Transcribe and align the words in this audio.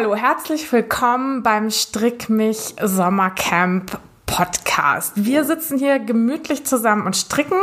Hallo, 0.00 0.14
herzlich 0.14 0.72
willkommen 0.72 1.42
beim 1.42 1.72
Strick 1.72 2.30
mich 2.30 2.76
Sommercamp 2.80 3.98
Podcast. 4.26 5.10
Wir 5.16 5.42
sitzen 5.42 5.76
hier 5.76 5.98
gemütlich 5.98 6.64
zusammen 6.64 7.04
und 7.04 7.16
stricken. 7.16 7.58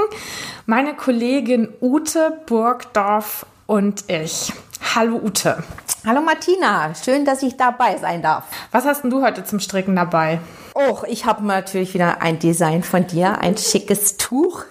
Meine 0.66 0.96
Kollegin 0.96 1.70
Ute 1.79 2.38
Burgdorf 2.46 3.46
und 3.68 4.04
ich. 4.10 4.52
Hallo 4.93 5.16
Ute. 5.24 5.64
Hallo 6.06 6.20
Martina, 6.20 6.93
schön, 6.93 7.24
dass 7.24 7.42
ich 7.42 7.56
dabei 7.56 7.96
sein 8.00 8.21
darf. 8.21 8.43
Was 8.71 8.83
hast 8.83 9.06
denn 9.06 9.11
du 9.11 9.21
heute 9.21 9.46
zum 9.46 9.61
Stricken 9.61 9.96
dabei? 9.96 10.42
Och, 10.75 11.06
ich 11.06 11.25
habe 11.25 11.42
natürlich 11.46 11.93
wieder 11.93 12.21
ein 12.21 12.38
Design 12.38 12.83
von 12.83 13.07
dir, 13.07 13.39
ein 13.39 13.56
schickes 13.56 14.18
Tuch 14.18 14.65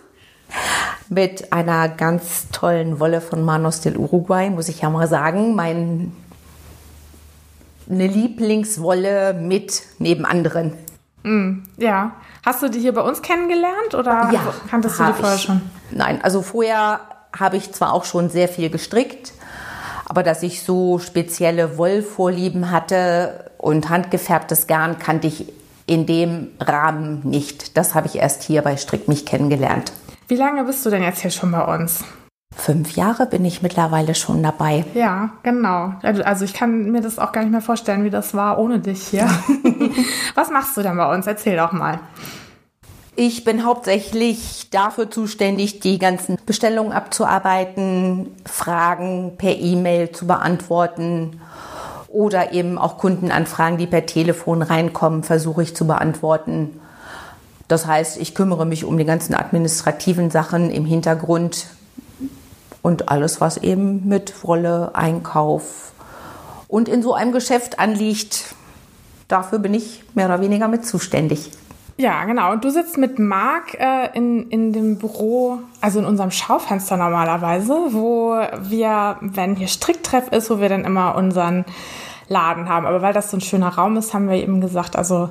mit 1.08 1.50
einer 1.50 1.88
ganz 1.88 2.48
tollen 2.52 3.00
Wolle 3.00 3.22
von 3.22 3.42
Manos 3.42 3.80
del 3.80 3.96
Uruguay, 3.96 4.50
muss 4.50 4.68
ich 4.68 4.82
ja 4.82 4.90
mal 4.90 5.08
sagen. 5.08 5.54
Mein 5.54 6.12
eine 7.88 8.06
Lieblingswolle 8.06 9.34
mit 9.34 9.82
neben 9.98 10.24
anderen. 10.24 10.72
Mm, 11.22 11.62
ja. 11.76 12.12
Hast 12.44 12.62
du 12.62 12.68
die 12.68 12.80
hier 12.80 12.92
bei 12.92 13.00
uns 13.00 13.22
kennengelernt 13.22 13.94
oder 13.94 14.30
ja, 14.32 14.54
kanntest 14.68 15.00
du 15.00 15.04
die 15.04 15.12
vorher 15.12 15.38
schon? 15.38 15.62
Nein, 15.90 16.20
also 16.22 16.42
vorher 16.42 17.00
habe 17.36 17.56
ich 17.56 17.72
zwar 17.72 17.92
auch 17.92 18.04
schon 18.04 18.28
sehr 18.30 18.48
viel 18.48 18.70
gestrickt, 18.70 19.32
aber 20.06 20.22
dass 20.22 20.42
ich 20.42 20.62
so 20.62 20.98
spezielle 20.98 21.78
Wollvorlieben 21.78 22.70
hatte 22.70 23.50
und 23.58 23.88
handgefärbtes 23.88 24.66
Garn 24.66 24.98
kannte 24.98 25.26
ich 25.26 25.52
in 25.86 26.06
dem 26.06 26.48
Rahmen 26.60 27.20
nicht. 27.24 27.76
Das 27.76 27.94
habe 27.94 28.06
ich 28.06 28.16
erst 28.16 28.42
hier 28.42 28.62
bei 28.62 28.76
Strick 28.76 29.08
mich 29.08 29.26
kennengelernt. 29.26 29.92
Wie 30.28 30.36
lange 30.36 30.64
bist 30.64 30.84
du 30.84 30.90
denn 30.90 31.02
jetzt 31.02 31.20
hier 31.20 31.30
schon 31.30 31.50
bei 31.50 31.62
uns? 31.74 32.04
Fünf 32.56 32.96
Jahre 32.96 33.26
bin 33.26 33.44
ich 33.44 33.62
mittlerweile 33.62 34.14
schon 34.14 34.42
dabei. 34.42 34.84
Ja, 34.94 35.30
genau. 35.42 35.94
Also 36.02 36.44
ich 36.44 36.54
kann 36.54 36.90
mir 36.90 37.00
das 37.00 37.18
auch 37.18 37.32
gar 37.32 37.42
nicht 37.42 37.50
mehr 37.50 37.60
vorstellen, 37.60 38.04
wie 38.04 38.10
das 38.10 38.34
war 38.34 38.58
ohne 38.58 38.78
dich 38.78 39.08
hier. 39.08 39.28
Was 40.34 40.50
machst 40.50 40.76
du 40.76 40.82
denn 40.82 40.96
bei 40.96 41.12
uns? 41.12 41.26
Erzähl 41.26 41.56
doch 41.56 41.72
mal. 41.72 41.98
Ich 43.16 43.44
bin 43.44 43.64
hauptsächlich 43.64 44.70
dafür 44.70 45.10
zuständig, 45.10 45.80
die 45.80 45.98
ganzen 45.98 46.36
Bestellungen 46.46 46.92
abzuarbeiten, 46.92 48.34
Fragen 48.44 49.34
per 49.36 49.56
E-Mail 49.56 50.10
zu 50.10 50.26
beantworten 50.26 51.40
oder 52.08 52.52
eben 52.52 52.76
auch 52.78 52.98
Kundenanfragen, 52.98 53.78
die 53.78 53.86
per 53.86 54.06
Telefon 54.06 54.62
reinkommen, 54.62 55.22
versuche 55.22 55.62
ich 55.62 55.76
zu 55.76 55.86
beantworten. 55.86 56.80
Das 57.68 57.86
heißt, 57.86 58.20
ich 58.20 58.34
kümmere 58.34 58.66
mich 58.66 58.84
um 58.84 58.98
die 58.98 59.04
ganzen 59.04 59.34
administrativen 59.34 60.30
Sachen 60.30 60.70
im 60.70 60.84
Hintergrund, 60.84 61.66
und 62.84 63.08
alles, 63.08 63.40
was 63.40 63.56
eben 63.56 64.06
mit 64.06 64.44
Wolle, 64.44 64.90
Einkauf 64.94 65.92
und 66.68 66.86
in 66.86 67.02
so 67.02 67.14
einem 67.14 67.32
Geschäft 67.32 67.78
anliegt, 67.78 68.54
dafür 69.26 69.58
bin 69.58 69.72
ich 69.72 70.04
mehr 70.12 70.26
oder 70.26 70.42
weniger 70.42 70.68
mit 70.68 70.84
zuständig. 70.84 71.50
Ja, 71.96 72.24
genau. 72.24 72.52
Und 72.52 72.62
du 72.62 72.68
sitzt 72.70 72.98
mit 72.98 73.18
Marc 73.18 73.72
äh, 73.80 74.10
in, 74.12 74.50
in 74.50 74.74
dem 74.74 74.98
Büro, 74.98 75.60
also 75.80 75.98
in 75.98 76.04
unserem 76.04 76.30
Schaufenster 76.30 76.98
normalerweise, 76.98 77.72
wo 77.90 78.34
wir, 78.68 79.16
wenn 79.22 79.56
hier 79.56 79.68
Stricktreff 79.68 80.28
ist, 80.28 80.50
wo 80.50 80.60
wir 80.60 80.68
dann 80.68 80.84
immer 80.84 81.14
unseren 81.14 81.64
Laden 82.28 82.68
haben. 82.68 82.84
Aber 82.84 83.00
weil 83.00 83.14
das 83.14 83.30
so 83.30 83.38
ein 83.38 83.40
schöner 83.40 83.68
Raum 83.68 83.96
ist, 83.96 84.12
haben 84.12 84.28
wir 84.28 84.36
eben 84.36 84.60
gesagt, 84.60 84.94
also 84.94 85.30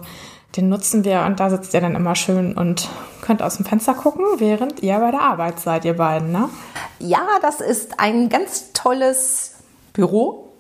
den 0.58 0.70
nutzen 0.70 1.04
wir 1.04 1.22
und 1.28 1.40
da 1.40 1.52
sitzt 1.52 1.76
ihr 1.76 1.82
dann 1.82 1.96
immer 1.96 2.16
schön 2.16 2.54
und 2.54 2.90
könnt 3.24 3.42
aus 3.42 3.58
dem 3.58 3.66
Fenster 3.66 3.94
gucken, 3.94 4.26
während 4.38 4.84
ihr 4.84 5.00
bei 5.00 5.12
der 5.12 5.22
Arbeit 5.22 5.60
seid, 5.60 5.86
ihr 5.86 5.96
beiden, 5.96 6.32
ne? 6.32 6.50
Ja, 7.00 7.26
das 7.42 7.62
ist 7.62 8.00
ein 8.00 8.30
ganz 8.30 8.74
tolles 8.74 9.56
Büro. 9.94 10.54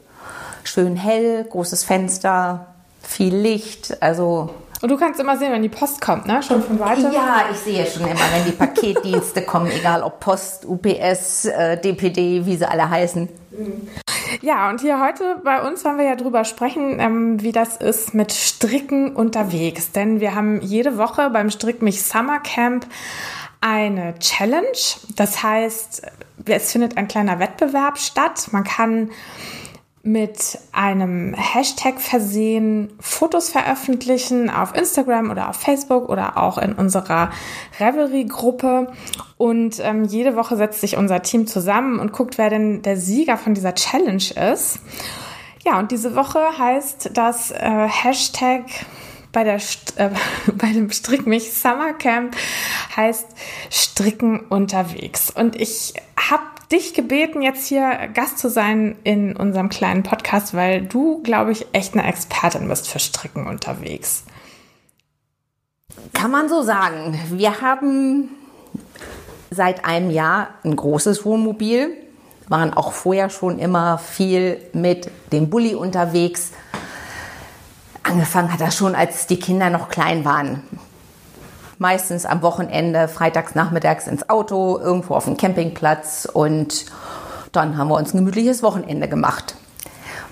Schön 0.64 0.96
hell, 0.96 1.44
großes 1.44 1.84
Fenster, 1.84 2.68
viel 3.02 3.36
Licht, 3.36 4.02
also 4.02 4.50
und 4.82 4.90
du 4.90 4.98
kannst 4.98 5.18
immer 5.18 5.38
sehen, 5.38 5.54
wenn 5.54 5.62
die 5.62 5.70
Post 5.70 6.02
kommt, 6.02 6.26
ne? 6.26 6.44
Schon 6.44 6.62
von 6.62 6.78
weitem? 6.78 7.14
Ja, 7.14 7.46
ich 7.50 7.58
sehe 7.58 7.86
schon 7.86 8.02
immer, 8.02 8.20
wenn 8.34 8.44
die 8.46 8.52
Paketdienste 8.52 9.42
kommen, 9.46 9.72
egal 9.72 10.04
ob 10.04 10.20
Post, 10.20 10.66
UPS, 10.66 11.46
äh, 11.46 11.78
DPD, 11.78 12.46
wie 12.46 12.58
sie 12.58 12.70
alle 12.70 12.90
heißen. 12.90 13.30
Ja, 14.42 14.70
und 14.70 14.82
hier 14.82 15.00
heute 15.00 15.42
bei 15.44 15.62
uns 15.62 15.86
wollen 15.86 15.98
wir 15.98 16.06
ja 16.06 16.16
drüber 16.16 16.44
sprechen, 16.46 17.00
ähm, 17.00 17.42
wie 17.42 17.52
das 17.52 17.78
ist 17.78 18.14
mit 18.14 18.32
Stricken 18.32 19.16
unterwegs. 19.16 19.92
Denn 19.92 20.20
wir 20.20 20.36
haben 20.36 20.62
jede 20.62 20.98
Woche 20.98 21.30
beim 21.30 21.50
Strick 21.50 21.82
mich 21.82 22.04
Summer 22.04 22.40
Camp 22.40 22.86
eine 23.62 24.18
Challenge. 24.20 24.78
Das 25.16 25.44
heißt, 25.44 26.04
es 26.46 26.72
findet 26.72 26.98
ein 26.98 27.08
kleiner 27.08 27.40
Wettbewerb 27.40 27.98
statt. 27.98 28.50
Man 28.52 28.64
kann 28.64 29.12
mit 30.06 30.60
einem 30.74 31.34
Hashtag 31.34 32.02
versehen 32.02 32.92
Fotos 33.00 33.50
veröffentlichen 33.50 34.50
auf 34.50 34.76
Instagram 34.76 35.32
oder 35.32 35.50
auf 35.50 35.56
Facebook 35.56 36.10
oder 36.10 36.38
auch 36.38 36.58
in 36.58 36.74
unserer 36.74 37.32
Revelry-Gruppe. 37.80 38.92
Und 39.38 39.80
ähm, 39.80 40.04
jede 40.04 40.36
Woche 40.36 40.58
setzt 40.58 40.82
sich 40.82 40.98
unser 40.98 41.22
Team 41.22 41.48
zusammen 41.48 42.00
und 42.00 42.12
guckt, 42.12 42.38
wer 42.38 42.50
denn 42.50 42.82
der 42.82 42.98
Sieger 42.98 43.38
von 43.38 43.54
dieser 43.54 43.76
Challenge 43.76 44.52
ist. 44.52 44.80
Ja, 45.66 45.80
und 45.80 45.92
diese 45.92 46.16
Woche 46.18 46.42
heißt 46.58 47.12
das 47.14 47.52
äh, 47.52 47.88
Hashtag 47.88 48.66
bei, 49.32 49.46
der, 49.46 49.56
äh, 49.96 50.10
bei 50.54 50.74
dem 50.74 50.92
Strick 50.92 51.26
mich 51.26 51.54
Summer 51.54 51.94
Camp 51.94 52.36
heißt 52.98 53.28
Stricken 53.72 54.42
unterwegs. 54.42 55.30
Und 55.30 55.56
ich 55.56 55.94
habe 56.18 56.44
dich 56.74 56.94
gebeten, 56.94 57.42
jetzt 57.42 57.68
hier 57.68 58.10
Gast 58.14 58.40
zu 58.40 58.50
sein 58.50 58.98
in 59.04 59.36
unserem 59.36 59.70
kleinen 59.70 60.04
Podcast, 60.04 60.54
weil 60.54 60.82
du, 60.82 61.22
glaube 61.22 61.52
ich, 61.52 61.68
echt 61.72 61.94
eine 61.94 62.06
Expertin 62.06 62.68
bist 62.68 62.90
für 62.90 63.00
Stricken 63.00 63.48
unterwegs. 63.48 64.24
Kann 66.14 66.32
man 66.32 66.50
so 66.50 66.64
sagen. 66.64 67.18
Wir 67.32 67.62
haben 67.62 68.30
seit 69.52 69.86
einem 69.86 70.10
Jahr 70.10 70.50
ein 70.64 70.76
großes 70.76 71.24
Wohnmobil, 71.24 71.96
waren 72.50 72.74
auch 72.74 72.92
vorher 72.92 73.30
schon 73.30 73.60
immer 73.60 74.00
viel 74.00 74.60
mit 74.74 75.10
dem 75.32 75.50
Bulli 75.50 75.76
unterwegs. 75.76 76.52
Angefangen 78.02 78.52
hat 78.52 78.60
das 78.60 78.76
schon, 78.76 78.96
als 78.96 79.28
die 79.28 79.40
Kinder 79.40 79.70
noch 79.70 79.90
klein 79.90 80.26
waren 80.26 80.64
meistens 81.80 82.26
am 82.26 82.42
Wochenende, 82.42 83.08
freitags 83.08 83.56
nachmittags 83.56 84.08
ins 84.08 84.30
Auto, 84.30 84.80
irgendwo 84.80 85.16
auf 85.16 85.26
dem 85.26 85.38
Campingplatz 85.38 86.28
und 86.32 86.86
dann 87.52 87.78
haben 87.78 87.90
wir 87.90 87.96
uns 87.96 88.14
ein 88.14 88.18
gemütliches 88.18 88.64
Wochenende 88.64 89.08
gemacht. 89.08 89.56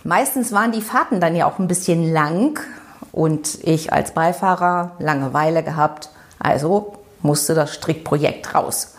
Meistens 0.03 0.51
waren 0.51 0.71
die 0.71 0.81
Fahrten 0.81 1.19
dann 1.19 1.35
ja 1.35 1.45
auch 1.45 1.59
ein 1.59 1.67
bisschen 1.67 2.11
lang 2.11 2.59
und 3.11 3.59
ich 3.63 3.93
als 3.93 4.11
Beifahrer 4.11 4.91
Langeweile 4.99 5.63
gehabt, 5.63 6.09
also 6.39 6.93
musste 7.21 7.53
das 7.53 7.73
Strickprojekt 7.73 8.55
raus. 8.55 8.95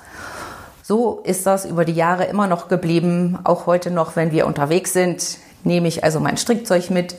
So 0.83 1.21
ist 1.25 1.47
das 1.47 1.65
über 1.65 1.85
die 1.85 1.95
Jahre 1.95 2.25
immer 2.25 2.47
noch 2.47 2.69
geblieben. 2.69 3.39
Auch 3.45 3.67
heute 3.67 3.91
noch, 3.91 4.17
wenn 4.17 4.33
wir 4.33 4.47
unterwegs 4.47 4.93
sind, 4.93 5.39
nehme 5.65 5.89
ich 5.89 6.05
also 6.05 6.21
mein 6.21 6.37
Strickzeug 6.37 6.91
mit. 6.91 7.17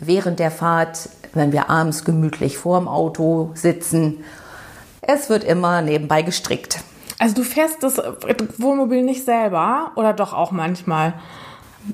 Während 0.00 0.38
der 0.38 0.50
Fahrt, 0.50 1.08
wenn 1.32 1.52
wir 1.52 1.70
abends 1.70 2.04
gemütlich 2.04 2.58
vorm 2.58 2.88
Auto 2.88 3.50
sitzen 3.54 4.24
es 5.02 5.28
wird 5.28 5.44
immer 5.44 5.82
nebenbei 5.82 6.22
gestrickt. 6.22 6.80
Also 7.18 7.34
du 7.34 7.42
fährst 7.42 7.82
das 7.82 7.96
Wohnmobil 8.58 9.02
nicht 9.02 9.24
selber 9.24 9.92
oder 9.96 10.12
doch 10.12 10.32
auch 10.32 10.50
manchmal? 10.50 11.14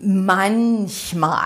Manchmal, 0.00 1.44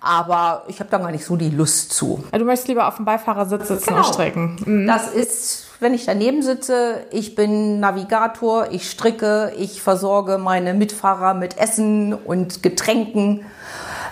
aber 0.00 0.64
ich 0.68 0.80
habe 0.80 0.88
da 0.88 0.96
gar 0.96 1.10
nicht 1.10 1.24
so 1.24 1.36
die 1.36 1.50
Lust 1.50 1.92
zu. 1.92 2.24
Du 2.32 2.44
möchtest 2.44 2.68
lieber 2.68 2.88
auf 2.88 2.96
dem 2.96 3.04
Beifahrersitz 3.04 3.68
sitzen 3.68 3.88
genau. 3.88 3.98
und 3.98 4.06
stricken. 4.06 4.56
Mhm. 4.64 4.86
Das 4.86 5.08
ist, 5.08 5.66
wenn 5.78 5.92
ich 5.92 6.06
daneben 6.06 6.42
sitze, 6.42 7.04
ich 7.10 7.34
bin 7.34 7.78
Navigator, 7.78 8.68
ich 8.70 8.90
stricke, 8.90 9.52
ich 9.58 9.82
versorge 9.82 10.38
meine 10.38 10.72
Mitfahrer 10.72 11.34
mit 11.34 11.58
Essen 11.58 12.14
und 12.14 12.62
Getränken. 12.62 13.44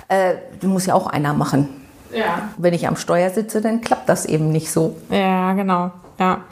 Äh, 0.08 0.34
muss 0.62 0.84
ja 0.84 0.94
auch 0.94 1.06
einer 1.06 1.32
machen. 1.32 1.68
Ja. 2.12 2.50
Wenn 2.58 2.74
ich 2.74 2.86
am 2.86 2.96
Steuer 2.96 3.30
sitze, 3.30 3.62
dann 3.62 3.80
klappt 3.80 4.08
das 4.08 4.26
eben 4.26 4.50
nicht 4.52 4.70
so. 4.70 4.96
Ja, 5.10 5.54
genau. 5.54 5.92
Ja. 6.18 6.44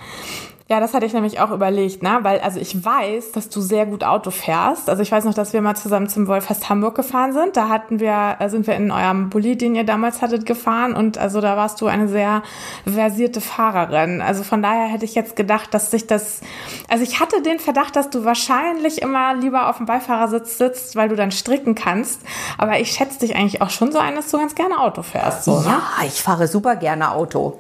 Ja, 0.66 0.80
das 0.80 0.94
hatte 0.94 1.04
ich 1.04 1.12
nämlich 1.12 1.40
auch 1.40 1.50
überlegt, 1.50 2.02
ne? 2.02 2.20
Weil, 2.22 2.40
also 2.40 2.58
ich 2.58 2.82
weiß, 2.82 3.32
dass 3.32 3.50
du 3.50 3.60
sehr 3.60 3.84
gut 3.84 4.02
Auto 4.02 4.30
fährst. 4.30 4.88
Also 4.88 5.02
ich 5.02 5.12
weiß 5.12 5.26
noch, 5.26 5.34
dass 5.34 5.52
wir 5.52 5.60
mal 5.60 5.74
zusammen 5.74 6.08
zum 6.08 6.26
Wolfest 6.26 6.70
Hamburg 6.70 6.94
gefahren 6.94 7.34
sind. 7.34 7.58
Da 7.58 7.68
hatten 7.68 8.00
wir, 8.00 8.36
äh, 8.38 8.48
sind 8.48 8.66
wir 8.66 8.74
in 8.74 8.90
eurem 8.90 9.28
Bulli, 9.28 9.58
den 9.58 9.74
ihr 9.74 9.84
damals 9.84 10.22
hattet, 10.22 10.46
gefahren 10.46 10.94
und 10.94 11.18
also 11.18 11.42
da 11.42 11.58
warst 11.58 11.82
du 11.82 11.86
eine 11.86 12.08
sehr 12.08 12.42
versierte 12.90 13.42
Fahrerin. 13.42 14.22
Also 14.22 14.42
von 14.42 14.62
daher 14.62 14.86
hätte 14.86 15.04
ich 15.04 15.14
jetzt 15.14 15.36
gedacht, 15.36 15.74
dass 15.74 15.90
sich 15.90 16.06
das, 16.06 16.40
also 16.88 17.04
ich 17.04 17.20
hatte 17.20 17.42
den 17.42 17.58
Verdacht, 17.58 17.94
dass 17.94 18.08
du 18.08 18.24
wahrscheinlich 18.24 19.02
immer 19.02 19.34
lieber 19.34 19.68
auf 19.68 19.76
dem 19.76 19.84
Beifahrersitz 19.84 20.56
sitzt, 20.56 20.96
weil 20.96 21.10
du 21.10 21.16
dann 21.16 21.30
stricken 21.30 21.74
kannst. 21.74 22.22
Aber 22.56 22.80
ich 22.80 22.90
schätze 22.92 23.18
dich 23.18 23.36
eigentlich 23.36 23.60
auch 23.60 23.70
schon 23.70 23.92
so 23.92 23.98
ein, 23.98 24.14
dass 24.14 24.30
du 24.30 24.38
ganz 24.38 24.54
gerne 24.54 24.80
Auto 24.80 25.02
fährst. 25.02 25.44
So, 25.44 25.60
ne? 25.60 25.66
ja, 25.66 26.06
ich 26.06 26.22
fahre 26.22 26.48
super 26.48 26.76
gerne 26.76 27.12
Auto. 27.12 27.58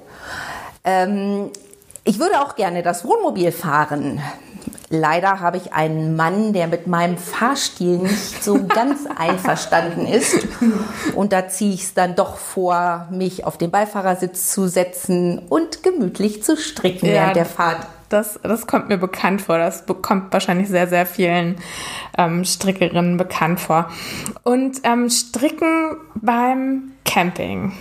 Ähm, 0.84 1.50
ich 2.04 2.18
würde 2.18 2.40
auch 2.40 2.54
gerne 2.54 2.82
das 2.82 3.04
Wohnmobil 3.04 3.50
fahren. 3.50 4.20
leider 4.90 5.40
habe 5.40 5.56
ich 5.56 5.72
einen 5.72 6.14
Mann, 6.14 6.52
der 6.52 6.68
mit 6.68 6.86
meinem 6.86 7.16
Fahrstil 7.16 7.98
nicht 7.98 8.44
so 8.44 8.64
ganz 8.66 9.06
einverstanden 9.16 10.06
ist. 10.06 10.46
Und 11.14 11.32
da 11.32 11.48
ziehe 11.48 11.74
ich 11.74 11.82
es 11.82 11.94
dann 11.94 12.14
doch 12.14 12.36
vor, 12.36 13.08
mich 13.10 13.44
auf 13.44 13.58
den 13.58 13.70
Beifahrersitz 13.70 14.52
zu 14.52 14.68
setzen 14.68 15.40
und 15.48 15.82
gemütlich 15.82 16.44
zu 16.44 16.56
stricken 16.56 17.06
ja, 17.06 17.14
während 17.14 17.36
der 17.36 17.46
Fahrt. 17.46 17.86
Das, 18.10 18.38
das 18.42 18.66
kommt 18.66 18.88
mir 18.88 18.98
bekannt 18.98 19.42
vor. 19.42 19.58
Das 19.58 19.84
kommt 20.02 20.32
wahrscheinlich 20.32 20.68
sehr, 20.68 20.86
sehr 20.86 21.06
vielen 21.06 21.56
ähm, 22.16 22.44
Strickerinnen 22.44 23.16
bekannt 23.16 23.58
vor. 23.58 23.90
Und 24.44 24.80
ähm, 24.84 25.10
Stricken 25.10 25.96
beim 26.14 26.92
Camping. 27.04 27.72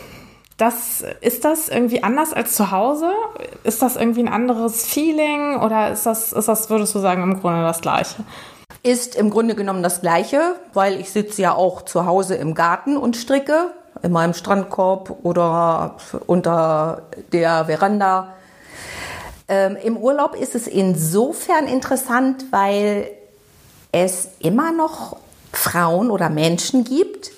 Das, 0.58 1.04
ist 1.22 1.46
das 1.46 1.70
irgendwie 1.70 2.04
anders 2.04 2.32
als 2.32 2.56
zu 2.56 2.72
Hause? 2.72 3.12
Ist 3.64 3.82
das 3.82 3.96
irgendwie 3.96 4.22
ein 4.22 4.28
anderes 4.28 4.86
Feeling 4.86 5.60
oder 5.60 5.92
ist 5.92 6.06
das, 6.06 6.32
ist 6.32 6.48
das, 6.48 6.70
würdest 6.70 6.94
du 6.94 7.00
sagen, 7.00 7.24
im 7.24 7.40
Grunde 7.42 7.64
das 7.64 7.82
Gleiche? 7.82 8.24
Ist 8.84 9.16
im 9.16 9.30
Grunde 9.30 9.56
genommen 9.56 9.82
das 9.82 10.02
Gleiche, 10.02 10.56
weil 10.74 11.00
ich 11.00 11.10
sitze 11.12 11.42
ja 11.42 11.56
auch 11.56 11.84
zu 11.84 12.06
Hause 12.06 12.36
im 12.36 12.54
Garten 12.54 12.98
und 12.98 13.18
stricke, 13.18 13.72
in 14.04 14.12
meinem 14.12 14.34
Strandkorb 14.34 15.20
oder 15.24 15.96
unter 16.28 17.04
der 17.32 17.66
Veranda. 17.66 18.34
Ähm, 19.48 19.78
Im 19.84 19.98
Urlaub 19.98 20.36
ist 20.36 20.56
es 20.56 20.68
insofern 20.68 21.68
interessant, 21.68 22.46
weil 22.52 23.10
es 23.92 24.30
immer 24.40 24.72
noch 24.72 25.18
Frauen 25.52 26.12
oder 26.12 26.30
Menschen 26.30 26.84
gibt, 26.84 27.32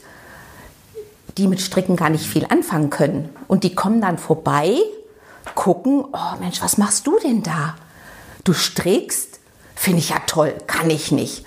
die 1.37 1.47
mit 1.47 1.61
Stricken 1.61 1.95
gar 1.95 2.09
nicht 2.09 2.27
viel 2.27 2.45
anfangen 2.49 2.89
können. 2.89 3.29
Und 3.47 3.63
die 3.63 3.75
kommen 3.75 4.01
dann 4.01 4.17
vorbei, 4.17 4.77
gucken, 5.53 6.05
oh 6.11 6.39
Mensch, 6.39 6.61
was 6.61 6.77
machst 6.77 7.05
du 7.07 7.17
denn 7.19 7.43
da? 7.43 7.75
Du 8.43 8.53
strickst? 8.53 9.39
Finde 9.75 9.99
ich 9.99 10.09
ja 10.09 10.17
toll, 10.25 10.53
kann 10.67 10.89
ich 10.89 11.11
nicht. 11.11 11.45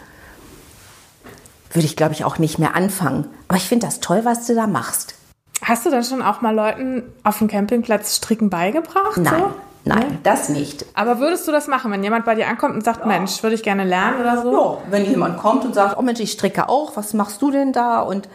Würde 1.72 1.86
ich, 1.86 1.96
glaube 1.96 2.12
ich, 2.12 2.24
auch 2.24 2.38
nicht 2.38 2.58
mehr 2.58 2.74
anfangen. 2.74 3.26
Aber 3.48 3.56
ich 3.56 3.68
finde 3.68 3.86
das 3.86 4.00
toll, 4.00 4.24
was 4.24 4.46
du 4.46 4.54
da 4.54 4.66
machst. 4.66 5.14
Hast 5.62 5.84
du 5.86 5.90
dann 5.90 6.04
schon 6.04 6.22
auch 6.22 6.40
mal 6.40 6.54
Leuten 6.54 7.02
auf 7.24 7.38
dem 7.38 7.48
Campingplatz 7.48 8.16
Stricken 8.16 8.50
beigebracht? 8.50 9.16
Nein. 9.16 9.40
So? 9.40 9.50
Nein, 9.84 10.18
das 10.22 10.50
nicht. 10.50 10.84
Aber 10.94 11.18
würdest 11.18 11.48
du 11.48 11.52
das 11.52 11.66
machen, 11.66 11.90
wenn 11.90 12.02
jemand 12.02 12.26
bei 12.26 12.34
dir 12.34 12.46
ankommt 12.46 12.74
und 12.74 12.84
sagt, 12.84 13.00
ja. 13.00 13.06
Mensch, 13.06 13.42
würde 13.42 13.54
ich 13.54 13.62
gerne 13.62 13.84
lernen 13.84 14.20
oder 14.20 14.42
so? 14.42 14.52
Ja, 14.52 14.78
wenn 14.90 15.06
jemand 15.06 15.38
kommt 15.38 15.64
und 15.64 15.74
sagt, 15.74 15.96
oh 15.96 16.02
Mensch, 16.02 16.20
ich 16.20 16.32
stricke 16.32 16.68
auch, 16.68 16.96
was 16.96 17.14
machst 17.14 17.40
du 17.40 17.50
denn 17.50 17.72
da? 17.72 18.00
Und 18.00 18.28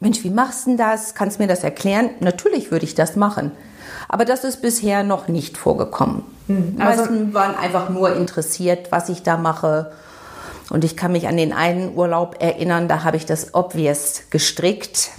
Mensch, 0.00 0.22
wie 0.22 0.30
machst 0.30 0.66
du 0.66 0.76
das? 0.76 1.14
Kannst 1.14 1.38
du 1.38 1.42
mir 1.42 1.48
das 1.48 1.64
erklären? 1.64 2.10
Natürlich 2.20 2.70
würde 2.70 2.84
ich 2.84 2.94
das 2.94 3.16
machen. 3.16 3.50
Aber 4.08 4.24
das 4.24 4.44
ist 4.44 4.62
bisher 4.62 5.02
noch 5.02 5.28
nicht 5.28 5.58
vorgekommen. 5.58 6.22
Hm. 6.46 6.76
Die 6.76 6.82
also, 6.82 7.02
meisten 7.02 7.34
waren 7.34 7.56
einfach 7.56 7.88
nur 7.88 8.14
interessiert, 8.14 8.92
was 8.92 9.08
ich 9.08 9.22
da 9.22 9.36
mache. 9.36 9.92
Und 10.70 10.84
ich 10.84 10.96
kann 10.96 11.12
mich 11.12 11.26
an 11.26 11.36
den 11.36 11.52
einen 11.52 11.94
Urlaub 11.96 12.36
erinnern, 12.40 12.88
da 12.88 13.02
habe 13.04 13.16
ich 13.16 13.26
das 13.26 13.54
Obvious 13.54 14.24
gestrickt. 14.30 15.10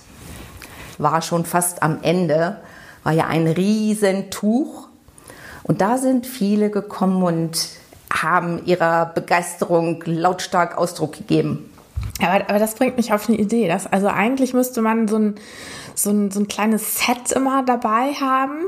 War 0.97 1.21
schon 1.21 1.45
fast 1.45 1.83
am 1.83 1.99
Ende. 2.01 2.57
War 3.03 3.13
ja 3.13 3.27
ein 3.27 3.47
Riesentuch. 3.47 4.87
Und 5.63 5.81
da 5.81 5.97
sind 5.97 6.25
viele 6.25 6.69
gekommen 6.69 7.23
und 7.23 7.69
haben 8.11 8.65
ihrer 8.65 9.07
Begeisterung 9.07 10.03
lautstark 10.05 10.77
Ausdruck 10.77 11.13
gegeben. 11.13 11.68
Aber, 12.21 12.49
aber 12.49 12.59
das 12.59 12.75
bringt 12.75 12.97
mich 12.97 13.13
auf 13.13 13.27
eine 13.29 13.37
Idee. 13.37 13.67
Dass, 13.67 13.87
also 13.87 14.07
eigentlich 14.07 14.53
müsste 14.53 14.81
man 14.81 15.07
so 15.07 15.17
ein, 15.17 15.35
so, 15.95 16.11
ein, 16.11 16.31
so 16.31 16.39
ein 16.39 16.47
kleines 16.47 16.99
Set 16.99 17.31
immer 17.33 17.63
dabei 17.63 18.13
haben 18.13 18.65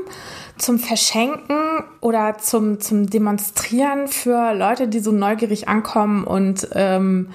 zum 0.58 0.78
Verschenken 0.78 1.84
oder 2.00 2.38
zum, 2.38 2.80
zum 2.80 3.08
Demonstrieren 3.08 4.08
für 4.08 4.54
Leute, 4.54 4.88
die 4.88 5.00
so 5.00 5.10
neugierig 5.10 5.68
ankommen 5.68 6.24
und, 6.24 6.68
ähm, 6.74 7.30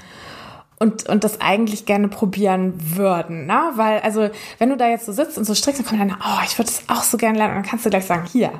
und, 0.79 1.09
und 1.09 1.23
das 1.23 1.41
eigentlich 1.41 1.85
gerne 1.85 2.07
probieren 2.07 2.73
würden. 2.77 3.47
Ne? 3.47 3.59
Weil, 3.75 3.99
also, 4.01 4.29
wenn 4.59 4.69
du 4.69 4.77
da 4.77 4.87
jetzt 4.87 5.07
so 5.07 5.11
sitzt 5.11 5.37
und 5.37 5.45
so 5.45 5.55
strickst, 5.55 5.81
dann 5.81 5.87
kommt 5.87 5.99
dann, 5.99 6.17
oh, 6.19 6.41
ich 6.45 6.57
würde 6.57 6.69
das 6.69 6.83
auch 6.87 7.03
so 7.03 7.17
gerne 7.17 7.37
lernen. 7.37 7.57
Und 7.57 7.63
dann 7.63 7.69
kannst 7.69 7.85
du 7.85 7.89
gleich 7.89 8.05
sagen, 8.05 8.27
hier, 8.31 8.51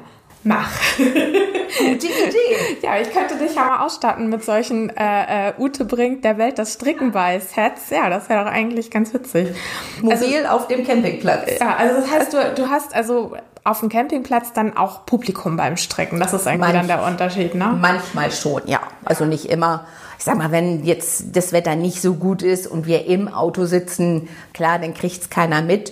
mach. 0.44 0.70
Gute 1.78 2.08
Idee. 2.08 2.78
Ja, 2.82 3.00
ich 3.00 3.12
könnte 3.12 3.36
dich 3.36 3.56
ja 3.56 3.66
mal 3.66 3.86
ausstatten 3.86 4.30
mit 4.30 4.44
solchen 4.44 4.90
äh, 4.96 5.50
äh, 5.50 5.54
Ute 5.58 5.86
bringt 5.86 6.24
der 6.24 6.38
Welt 6.38 6.58
das 6.60 6.74
Stricken 6.74 7.12
bei 7.12 7.40
Sets. 7.40 7.90
Ja, 7.90 8.10
das 8.10 8.30
wäre 8.30 8.44
doch 8.44 8.52
eigentlich 8.52 8.92
ganz 8.92 9.14
witzig. 9.14 9.56
Mobil 10.02 10.38
also, 10.38 10.48
auf 10.48 10.68
dem 10.68 10.86
Campingplatz. 10.86 11.60
Ja, 11.60 11.76
also 11.76 12.02
das 12.02 12.12
heißt, 12.12 12.34
du, 12.34 12.54
du 12.56 12.70
hast 12.70 12.96
also 12.96 13.36
auf 13.64 13.82
dem 13.82 13.90
Campingplatz 13.90 14.54
dann 14.54 14.78
auch 14.78 15.06
Publikum 15.06 15.58
beim 15.58 15.76
Stricken. 15.76 16.20
Das 16.20 16.34
ist 16.34 16.48
eigentlich 16.48 16.62
Manch, 16.62 16.74
dann 16.74 16.88
der 16.88 17.04
Unterschied, 17.04 17.54
ne? 17.54 17.78
Manchmal 17.80 18.32
schon, 18.32 18.62
ja. 18.66 18.80
Also 19.04 19.26
nicht 19.26 19.50
immer. 19.50 19.86
Ich 20.18 20.24
sag 20.24 20.38
mal, 20.38 20.52
wenn 20.52 20.84
jetzt 20.84 21.36
das 21.36 21.52
Wetter 21.52 21.76
nicht 21.76 22.02
so 22.02 22.16
gut 22.16 22.42
ist 22.42 22.66
und 22.66 22.88
wir 22.88 23.06
im 23.06 23.28
Auto 23.28 23.66
sitzen, 23.66 24.30
klar, 24.54 24.80
dann 24.80 24.94
kriegt 24.94 25.22
es 25.22 25.30
keiner 25.30 25.62
mit. 25.62 25.92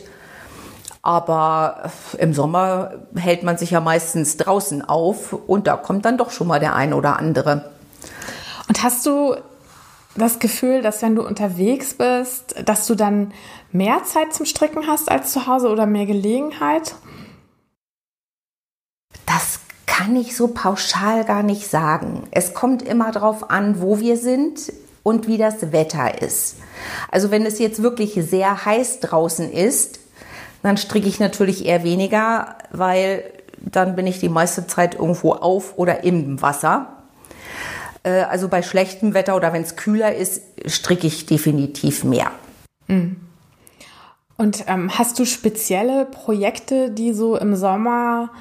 Aber 1.05 1.91
im 2.17 2.33
Sommer 2.33 2.93
hält 3.15 3.43
man 3.43 3.59
sich 3.59 3.69
ja 3.69 3.79
meistens 3.79 4.37
draußen 4.37 4.81
auf 4.81 5.33
und 5.33 5.67
da 5.67 5.77
kommt 5.77 6.03
dann 6.03 6.17
doch 6.17 6.31
schon 6.31 6.47
mal 6.47 6.59
der 6.59 6.75
eine 6.75 6.95
oder 6.95 7.19
andere. 7.19 7.69
Und 8.67 8.81
hast 8.81 9.05
du 9.05 9.35
das 10.17 10.39
Gefühl, 10.39 10.81
dass 10.81 11.03
wenn 11.03 11.15
du 11.15 11.21
unterwegs 11.21 11.93
bist, 11.93 12.55
dass 12.65 12.87
du 12.87 12.95
dann 12.95 13.33
mehr 13.71 14.03
Zeit 14.03 14.33
zum 14.33 14.47
Stricken 14.47 14.87
hast 14.87 15.11
als 15.11 15.31
zu 15.31 15.45
Hause 15.45 15.69
oder 15.69 15.85
mehr 15.85 16.07
Gelegenheit? 16.07 16.95
Das 19.27 19.59
kann 19.85 20.15
ich 20.15 20.35
so 20.35 20.47
pauschal 20.47 21.23
gar 21.23 21.43
nicht 21.43 21.69
sagen. 21.69 22.23
Es 22.31 22.55
kommt 22.55 22.81
immer 22.81 23.11
darauf 23.11 23.51
an, 23.51 23.79
wo 23.79 23.99
wir 23.99 24.17
sind 24.17 24.73
und 25.03 25.27
wie 25.27 25.37
das 25.37 25.71
Wetter 25.71 26.23
ist. 26.23 26.55
Also 27.11 27.29
wenn 27.29 27.45
es 27.45 27.59
jetzt 27.59 27.83
wirklich 27.83 28.15
sehr 28.15 28.65
heiß 28.65 29.01
draußen 29.01 29.51
ist, 29.51 29.99
dann 30.65 30.77
stricke 30.77 31.07
ich 31.07 31.19
natürlich 31.19 31.65
eher 31.65 31.83
weniger, 31.83 32.55
weil 32.71 33.23
dann 33.61 33.95
bin 33.95 34.07
ich 34.07 34.19
die 34.19 34.29
meiste 34.29 34.65
Zeit 34.65 34.95
irgendwo 34.95 35.33
auf 35.33 35.77
oder 35.77 36.03
im 36.03 36.41
Wasser. 36.41 36.87
Äh, 38.01 38.21
also 38.21 38.47
bei 38.47 38.63
schlechtem 38.63 39.13
Wetter 39.13 39.35
oder 39.35 39.53
wenn 39.53 39.61
es 39.61 39.75
kühler 39.75 40.15
ist, 40.15 40.41
stricke 40.65 41.05
ich 41.05 41.27
definitiv 41.27 42.03
mehr. 42.03 42.31
Mhm. 42.87 43.17
Und 44.37 44.65
ähm, 44.67 44.97
hast 44.97 45.19
du 45.19 45.25
spezielle 45.25 46.05
Projekte, 46.05 46.89
die 46.89 47.13
so 47.13 47.37
im 47.37 47.55
Sommer 47.55 48.31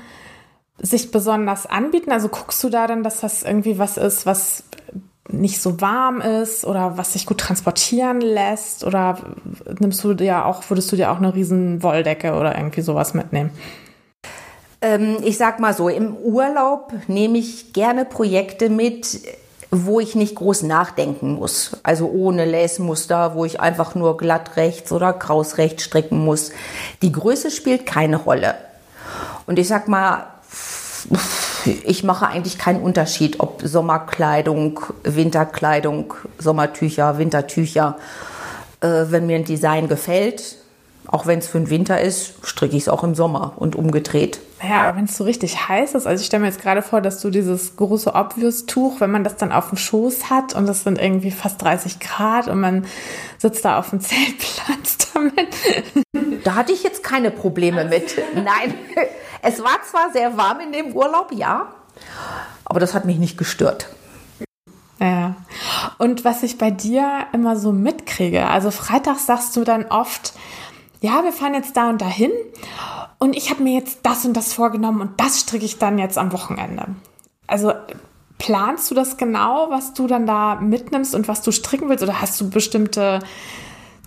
sich 0.79 1.11
besonders 1.11 1.67
anbieten? 1.67 2.11
Also 2.11 2.29
guckst 2.29 2.65
du 2.65 2.71
da 2.71 2.87
dann, 2.87 3.03
dass 3.03 3.21
das 3.21 3.43
irgendwie 3.43 3.79
was 3.79 3.99
ist, 3.99 4.25
was 4.25 4.65
nicht 5.29 5.63
so 5.63 5.81
warm 5.81 6.21
ist 6.21 6.65
oder 6.65 6.99
was 6.99 7.15
sich 7.15 7.27
gut 7.27 7.39
transportieren 7.39 8.21
lässt? 8.21 8.85
Oder 8.85 9.19
nimmst 9.79 10.05
du 10.05 10.15
dir 10.15 10.47
auch, 10.47 10.63
würdest 10.69 10.93
du 10.93 10.97
dir 10.97 11.11
auch 11.11 11.19
eine 11.19 11.35
riesen 11.35 11.83
Wolldecke 11.83 12.35
oder 12.35 12.57
irgendwie 12.57 12.83
sowas 12.83 13.15
mitnehmen? 13.15 13.51
Ähm, 14.83 15.17
ich 15.25 15.39
sag 15.39 15.61
mal 15.61 15.73
so, 15.73 15.89
im 15.89 16.15
Urlaub 16.15 16.93
nehme 17.07 17.39
ich 17.39 17.73
gerne 17.73 18.05
Projekte 18.05 18.69
mit, 18.69 19.21
wo 19.71 19.99
ich 19.99 20.15
nicht 20.15 20.35
groß 20.35 20.63
nachdenken 20.65 21.35
muss. 21.35 21.79
Also 21.83 22.09
ohne 22.11 22.45
Lace-Muster, 22.45 23.35
wo 23.35 23.47
ich 23.47 23.61
einfach 23.61 23.95
nur 23.95 24.19
glatt 24.19 24.57
rechts 24.57 24.93
oder 24.93 25.15
kraus 25.15 25.57
rechts 25.57 25.85
stricken 25.85 26.23
muss. 26.25 26.53
Die 27.01 27.13
Größe 27.13 27.51
spielt 27.51 27.87
keine 27.87 28.17
Rolle. 28.17 28.57
Und 29.47 29.59
ich 29.59 29.69
sag 29.69 29.89
mal, 29.89 30.27
ich 31.85 32.05
mache 32.05 32.27
eigentlich 32.27 32.59
keinen 32.59 32.83
Unterschied, 32.83 33.41
ob 33.41 33.63
Sommerkleidung, 33.65 34.81
Winterkleidung, 35.03 36.15
Sommertücher, 36.39 37.19
Wintertücher. 37.19 37.97
Äh, 38.81 39.05
wenn 39.09 39.27
mir 39.27 39.37
ein 39.37 39.45
Design 39.45 39.89
gefällt, 39.89 40.57
auch 41.07 41.27
wenn 41.27 41.39
es 41.39 41.49
für 41.49 41.59
den 41.59 41.71
Winter 41.71 42.01
ist, 42.01 42.35
stricke 42.47 42.77
ich 42.77 42.85
es 42.85 42.89
auch 42.89 43.05
im 43.05 43.15
Sommer 43.15 43.53
und 43.57 43.77
umgedreht. 43.77 44.41
Ja, 44.63 44.83
aber 44.83 44.97
wenn 44.97 45.05
es 45.05 45.17
so 45.17 45.25
richtig 45.25 45.69
heiß 45.69 45.95
ist, 45.95 46.07
also 46.07 46.21
ich 46.21 46.27
stelle 46.27 46.43
mir 46.43 46.49
jetzt 46.49 46.63
gerade 46.63 46.81
vor, 46.81 47.03
dass 47.03 47.21
du 47.21 47.29
dieses 47.29 47.77
große 47.77 48.15
Obvious-Tuch, 48.15 49.01
wenn 49.01 49.11
man 49.11 49.23
das 49.23 49.37
dann 49.37 49.53
auf 49.53 49.69
dem 49.69 49.77
Schoß 49.77 50.31
hat 50.31 50.55
und 50.55 50.69
es 50.69 50.85
sind 50.85 50.99
irgendwie 50.99 51.31
fast 51.31 51.61
30 51.63 52.01
Grad 52.01 52.49
und 52.49 52.61
man 52.61 52.87
sitzt 53.39 53.65
da 53.65 53.79
auf 53.79 53.91
dem 53.91 54.01
Zeltplatz 54.03 54.99
damit. 55.13 55.49
Da 56.45 56.55
hatte 56.55 56.73
ich 56.73 56.83
jetzt 56.83 57.03
keine 57.03 57.31
Probleme 57.31 57.85
mit. 57.85 58.17
Nein. 58.35 58.75
Es 59.47 59.63
war 59.63 59.83
zwar 59.89 60.11
sehr 60.11 60.37
warm 60.39 60.61
in 60.61 60.73
dem 60.73 60.95
Urlaub, 60.95 61.31
ja, 61.33 61.69
aber 62.65 62.81
das 62.81 62.95
hat 62.95 63.05
mich 63.05 63.19
nicht 63.19 63.37
gestört. 63.37 63.89
Ja. 65.01 65.37
Und 65.99 66.25
was 66.25 66.43
ich 66.43 66.57
bei 66.57 66.71
dir 66.71 67.27
immer 67.33 67.57
so 67.57 67.73
mitkriege, 67.73 68.47
also 68.47 68.71
freitags 68.71 69.27
sagst 69.27 69.55
du 69.57 69.65
dann 69.65 69.85
oft, 69.87 70.33
ja, 71.01 71.23
wir 71.23 71.33
fahren 71.33 71.55
jetzt 71.55 71.77
da 71.77 71.91
und 71.91 72.01
dahin 72.01 72.31
und 73.19 73.37
ich 73.37 73.51
habe 73.51 73.63
mir 73.63 73.79
jetzt 73.79 73.99
das 74.03 74.25
und 74.25 74.35
das 74.35 74.55
vorgenommen 74.55 75.03
und 75.03 75.21
das 75.21 75.41
stricke 75.41 75.67
ich 75.67 75.79
dann 75.79 75.99
jetzt 75.99 76.17
am 76.17 76.33
Wochenende. 76.33 76.87
Also 77.47 77.75
planst 78.39 78.91
du 78.91 78.95
das 78.95 79.19
genau, 79.19 79.69
was 79.69 79.93
du 79.93 80.07
dann 80.07 80.27
da 80.27 80.55
mitnimmst 80.57 81.15
und 81.15 81.29
was 81.29 81.43
du 81.43 81.53
stricken 81.53 81.91
willst 81.91 82.03
oder 82.03 82.23
hast 82.23 82.41
du 82.41 82.49
bestimmte 82.49 83.21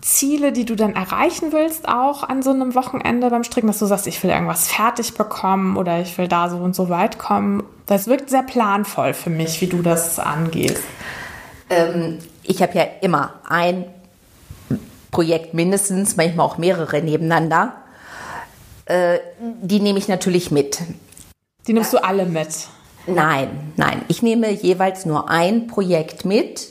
Ziele, 0.08 0.54
die 0.54 0.64
du 0.64 0.76
dann 0.76 0.96
erreichen 0.96 1.52
willst, 1.52 1.90
auch 1.90 2.24
an 2.24 2.42
so 2.42 2.52
einem 2.52 2.76
Wochenende 2.76 3.30
beim 3.30 3.44
Stricken, 3.44 3.68
dass 3.68 3.80
du 3.80 3.86
sagst, 3.88 4.08
ich 4.08 4.24
will 4.24 4.30
irgendwas 4.30 4.70
fertig 4.70 5.16
bekommen 5.16 5.76
oder 5.76 6.00
ich 6.00 6.18
will 6.18 6.30
da 6.30 6.50
so 6.50 6.56
und 6.58 6.74
so 6.74 6.88
weit 6.88 7.20
kommen. 7.20 7.62
Das 7.88 8.08
wirkt 8.08 8.30
sehr 8.30 8.44
planvoll 8.44 9.14
für 9.14 9.30
mich, 9.30 9.60
wie 9.60 9.68
du 9.68 9.82
das 9.82 10.18
angehst. 10.18 10.82
Ähm, 11.70 12.20
ich 12.44 12.62
habe 12.62 12.74
ja 12.76 12.86
immer 13.02 13.34
ein 13.50 13.84
Projekt 15.12 15.54
mindestens, 15.54 16.16
manchmal 16.16 16.46
auch 16.46 16.58
mehrere 16.58 17.02
nebeneinander. 17.02 17.74
Äh, 18.86 19.20
die 19.62 19.82
nehme 19.82 20.00
ich 20.00 20.08
natürlich 20.08 20.52
mit. 20.52 20.80
Die 21.68 21.74
nimmst 21.74 21.92
du 21.92 21.98
alle 22.02 22.26
mit? 22.26 22.48
Nein, 23.08 23.74
nein. 23.76 24.04
Ich 24.08 24.22
nehme 24.22 24.52
jeweils 24.52 25.06
nur 25.06 25.30
ein 25.30 25.68
Projekt 25.68 26.24
mit. 26.24 26.70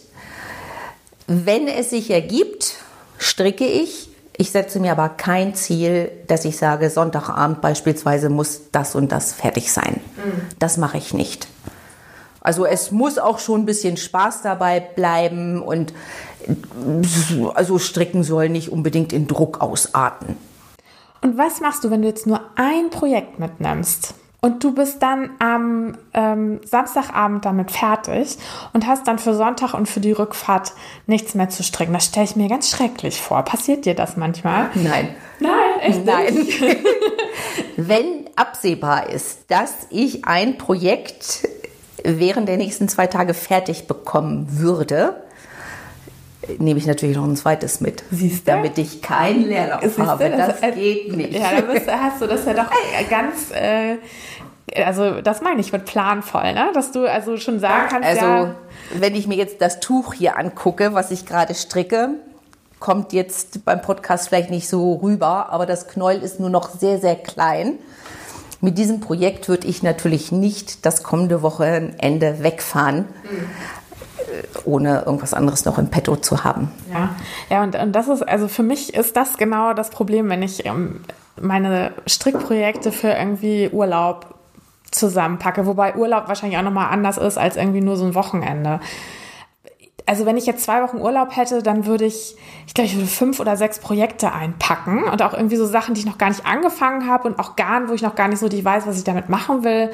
Wenn 1.26 1.68
es 1.68 1.90
sich 1.90 2.10
ergibt, 2.10 2.76
stricke 3.18 3.66
ich. 3.66 4.10
Ich 4.36 4.50
setze 4.50 4.80
mir 4.80 4.92
aber 4.92 5.08
kein 5.08 5.54
Ziel, 5.54 6.10
dass 6.26 6.44
ich 6.44 6.58
sage, 6.58 6.90
Sonntagabend 6.90 7.62
beispielsweise 7.62 8.28
muss 8.28 8.70
das 8.70 8.94
und 8.94 9.10
das 9.10 9.32
fertig 9.32 9.72
sein. 9.72 10.00
Mhm. 10.16 10.42
Das 10.58 10.76
mache 10.76 10.98
ich 10.98 11.14
nicht. 11.14 11.48
Also 12.40 12.64
es 12.64 12.92
muss 12.92 13.18
auch 13.18 13.38
schon 13.38 13.62
ein 13.62 13.66
bisschen 13.66 13.96
Spaß 13.96 14.42
dabei 14.42 14.78
bleiben 14.78 15.62
und 15.62 15.92
also 17.54 17.78
stricken 17.78 18.22
soll 18.22 18.50
nicht 18.50 18.70
unbedingt 18.70 19.12
in 19.12 19.26
Druck 19.26 19.60
ausarten. 19.60 20.36
Und 21.22 21.38
was 21.38 21.60
machst 21.60 21.82
du, 21.82 21.90
wenn 21.90 22.02
du 22.02 22.08
jetzt 22.08 22.26
nur 22.26 22.40
ein 22.54 22.90
Projekt 22.90 23.40
mitnimmst? 23.40 24.14
Und 24.46 24.62
du 24.62 24.72
bist 24.72 25.02
dann 25.02 25.30
am 25.40 25.98
ähm, 26.14 26.60
Samstagabend 26.64 27.44
damit 27.44 27.72
fertig 27.72 28.38
und 28.72 28.86
hast 28.86 29.08
dann 29.08 29.18
für 29.18 29.34
Sonntag 29.34 29.74
und 29.74 29.88
für 29.88 29.98
die 29.98 30.12
Rückfahrt 30.12 30.70
nichts 31.08 31.34
mehr 31.34 31.48
zu 31.48 31.64
stricken. 31.64 31.92
Das 31.92 32.04
stelle 32.04 32.26
ich 32.26 32.36
mir 32.36 32.48
ganz 32.48 32.70
schrecklich 32.70 33.20
vor. 33.20 33.42
Passiert 33.42 33.86
dir 33.86 33.96
das 33.96 34.16
manchmal? 34.16 34.70
Nein. 34.74 35.16
Nein, 35.40 35.80
echt 35.80 36.04
Nein. 36.06 36.32
nicht? 36.32 36.62
Wenn 37.76 38.30
absehbar 38.36 39.10
ist, 39.10 39.50
dass 39.50 39.88
ich 39.90 40.26
ein 40.26 40.58
Projekt 40.58 41.48
während 42.04 42.48
der 42.48 42.56
nächsten 42.56 42.88
zwei 42.88 43.08
Tage 43.08 43.34
fertig 43.34 43.88
bekommen 43.88 44.46
würde, 44.60 45.25
nehme 46.58 46.78
ich 46.78 46.86
natürlich 46.86 47.16
noch 47.16 47.24
ein 47.24 47.36
zweites 47.36 47.80
mit. 47.80 48.04
Siehst 48.10 48.46
du? 48.46 48.52
Damit 48.52 48.78
ich 48.78 49.02
keinen 49.02 49.46
Leerlauf 49.46 49.82
Siehste? 49.82 50.06
habe. 50.06 50.30
Das, 50.30 50.60
das 50.60 50.74
geht 50.74 51.16
nicht. 51.16 51.34
Ja, 51.34 51.60
da 51.60 52.00
hast 52.00 52.20
du 52.20 52.26
das 52.26 52.44
ja 52.44 52.54
doch 52.54 52.70
ganz. 53.10 53.50
Äh, 53.52 53.96
also 54.84 55.20
das 55.20 55.42
meine 55.42 55.60
ich 55.60 55.72
mit 55.72 55.84
planvoll, 55.84 56.52
ne? 56.52 56.70
Dass 56.74 56.92
du 56.92 57.10
also 57.10 57.36
schon 57.36 57.60
sagen 57.60 57.86
kannst. 57.90 58.08
Also 58.08 58.26
ja, 58.26 58.54
wenn 58.94 59.14
ich 59.14 59.26
mir 59.26 59.36
jetzt 59.36 59.60
das 59.60 59.80
Tuch 59.80 60.14
hier 60.14 60.38
angucke, 60.38 60.94
was 60.94 61.10
ich 61.10 61.24
gerade 61.24 61.54
stricke, 61.54 62.10
kommt 62.80 63.12
jetzt 63.12 63.64
beim 63.64 63.80
Podcast 63.80 64.28
vielleicht 64.28 64.50
nicht 64.50 64.68
so 64.68 64.94
rüber, 64.94 65.50
aber 65.50 65.66
das 65.66 65.88
Knäuel 65.88 66.22
ist 66.22 66.40
nur 66.40 66.50
noch 66.50 66.70
sehr, 66.70 66.98
sehr 66.98 67.16
klein. 67.16 67.74
Mit 68.60 68.78
diesem 68.78 69.00
Projekt 69.00 69.48
würde 69.48 69.66
ich 69.66 69.82
natürlich 69.82 70.32
nicht 70.32 70.84
das 70.84 71.02
kommende 71.02 71.42
Wochenende 71.42 72.42
wegfahren. 72.42 73.06
Mhm 73.24 73.50
ohne 74.66 75.02
irgendwas 75.06 75.34
anderes 75.34 75.64
noch 75.64 75.78
im 75.78 75.88
Petto 75.88 76.16
zu 76.16 76.44
haben. 76.44 76.70
Ja, 76.92 77.10
ja 77.50 77.62
und, 77.62 77.76
und 77.76 77.92
das 77.92 78.08
ist, 78.08 78.22
also 78.22 78.48
für 78.48 78.62
mich 78.62 78.94
ist 78.94 79.16
das 79.16 79.36
genau 79.36 79.72
das 79.72 79.90
Problem, 79.90 80.28
wenn 80.28 80.42
ich 80.42 80.66
ähm, 80.66 81.00
meine 81.40 81.92
Strickprojekte 82.06 82.92
für 82.92 83.10
irgendwie 83.10 83.70
Urlaub 83.70 84.34
zusammenpacke, 84.90 85.66
wobei 85.66 85.94
Urlaub 85.96 86.28
wahrscheinlich 86.28 86.58
auch 86.58 86.64
nochmal 86.64 86.90
anders 86.90 87.18
ist 87.18 87.38
als 87.38 87.56
irgendwie 87.56 87.80
nur 87.80 87.96
so 87.96 88.04
ein 88.04 88.14
Wochenende. 88.14 88.80
Also 90.06 90.24
wenn 90.24 90.36
ich 90.36 90.46
jetzt 90.46 90.64
zwei 90.64 90.82
Wochen 90.82 90.98
Urlaub 90.98 91.36
hätte, 91.36 91.62
dann 91.62 91.84
würde 91.84 92.04
ich, 92.04 92.36
ich 92.66 92.74
glaube, 92.74 92.86
ich 92.86 92.94
würde 92.94 93.08
fünf 93.08 93.40
oder 93.40 93.56
sechs 93.56 93.80
Projekte 93.80 94.32
einpacken 94.32 95.02
und 95.04 95.20
auch 95.20 95.34
irgendwie 95.34 95.56
so 95.56 95.66
Sachen, 95.66 95.94
die 95.94 96.00
ich 96.00 96.06
noch 96.06 96.18
gar 96.18 96.28
nicht 96.28 96.46
angefangen 96.46 97.08
habe 97.08 97.28
und 97.28 97.38
auch 97.40 97.56
Garn, 97.56 97.88
wo 97.88 97.92
ich 97.92 98.02
noch 98.02 98.14
gar 98.14 98.28
nicht 98.28 98.38
so 98.38 98.48
die 98.48 98.64
weiß, 98.64 98.86
was 98.86 98.98
ich 98.98 99.04
damit 99.04 99.28
machen 99.28 99.64
will 99.64 99.90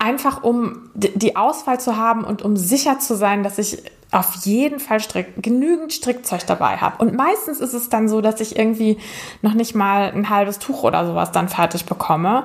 einfach 0.00 0.42
um 0.42 0.90
die 0.94 1.36
Auswahl 1.36 1.78
zu 1.78 1.96
haben 1.96 2.24
und 2.24 2.42
um 2.42 2.56
sicher 2.56 2.98
zu 2.98 3.14
sein, 3.14 3.42
dass 3.42 3.58
ich 3.58 3.82
auf 4.12 4.34
jeden 4.44 4.80
Fall 4.80 4.98
Strick, 5.00 5.40
genügend 5.40 5.92
Strickzeug 5.92 6.44
dabei 6.46 6.78
habe. 6.78 6.96
Und 6.98 7.14
meistens 7.14 7.60
ist 7.60 7.74
es 7.74 7.90
dann 7.90 8.08
so, 8.08 8.20
dass 8.20 8.40
ich 8.40 8.58
irgendwie 8.58 8.98
noch 9.42 9.54
nicht 9.54 9.74
mal 9.74 10.10
ein 10.10 10.30
halbes 10.30 10.58
Tuch 10.58 10.82
oder 10.82 11.06
sowas 11.06 11.30
dann 11.30 11.48
fertig 11.48 11.84
bekomme 11.84 12.44